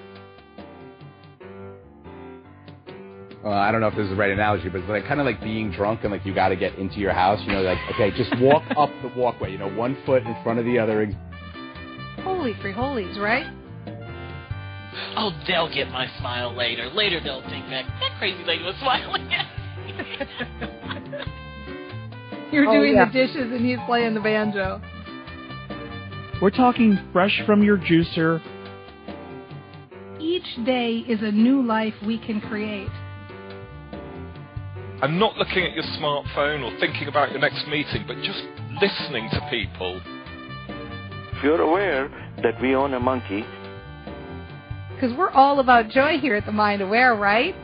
uh, 3.43 3.49
I 3.49 3.71
don't 3.71 3.79
know 3.81 3.88
if 3.88 3.95
this 3.95 4.05
is 4.05 4.09
the 4.09 4.15
right 4.15 4.31
analogy, 4.31 4.69
but 4.69 4.79
it's 4.81 4.89
like 4.89 5.05
kind 5.05 5.19
of 5.19 5.25
like 5.25 5.39
being 5.41 5.71
drunk 5.71 5.99
and 6.03 6.11
like 6.11 6.25
you 6.25 6.33
got 6.33 6.49
to 6.49 6.55
get 6.55 6.75
into 6.79 6.97
your 6.99 7.13
house. 7.13 7.39
You 7.45 7.53
know, 7.53 7.61
like 7.61 7.77
okay, 7.93 8.11
just 8.17 8.33
walk 8.41 8.63
up 8.77 8.89
the 9.03 9.11
walkway. 9.19 9.51
You 9.51 9.57
know, 9.59 9.69
one 9.69 9.95
foot 10.05 10.23
in 10.23 10.35
front 10.43 10.57
of 10.59 10.65
the 10.65 10.79
other. 10.79 11.05
Holy 12.23 12.53
free 12.61 12.71
holies, 12.73 13.19
right? 13.19 13.45
Oh, 15.17 15.31
they'll 15.47 15.71
get 15.73 15.89
my 15.91 16.07
smile 16.19 16.55
later. 16.55 16.89
Later 16.89 17.19
they'll 17.23 17.41
think 17.49 17.65
that 17.69 17.85
that 17.99 18.17
crazy 18.17 18.43
lady 18.45 18.63
was 18.63 18.75
smiling 18.81 19.31
at 19.31 19.45
me. 19.85 19.93
You're 22.51 22.67
Oh, 22.69 22.73
doing 22.73 22.95
yeah. 22.95 23.05
the 23.05 23.11
dishes 23.11 23.51
and 23.51 23.65
he's 23.65 23.79
playing 23.85 24.13
the 24.13 24.21
banjo. 24.21 24.81
We're 26.41 26.49
talking 26.51 26.97
fresh 27.13 27.41
from 27.45 27.61
your 27.63 27.77
juicer. 27.77 28.41
Each 30.45 30.65
day 30.65 30.97
is 31.08 31.21
a 31.21 31.31
new 31.31 31.65
life 31.65 31.93
we 32.05 32.17
can 32.17 32.41
create. 32.41 32.89
and 35.01 35.19
not 35.19 35.38
looking 35.38 35.63
at 35.63 35.73
your 35.73 35.84
smartphone 35.99 36.63
or 36.63 36.79
thinking 36.79 37.08
about 37.08 37.29
your 37.31 37.39
next 37.39 37.67
meeting, 37.67 38.05
but 38.08 38.15
just 38.23 38.41
listening 38.81 39.29
to 39.31 39.41
people. 39.49 40.01
If 41.34 41.43
you're 41.43 41.62
aware 41.62 42.08
that 42.41 42.60
we 42.62 42.75
own 42.75 42.93
a 42.93 42.99
monkey, 42.99 43.45
Because 44.93 45.15
we're 45.17 45.31
all 45.31 45.60
about 45.60 45.89
joy 45.89 46.17
here 46.17 46.36
at 46.36 46.45
the 46.45 46.53
Mind 46.53 46.81
Aware, 46.81 47.15
right? 47.15 47.55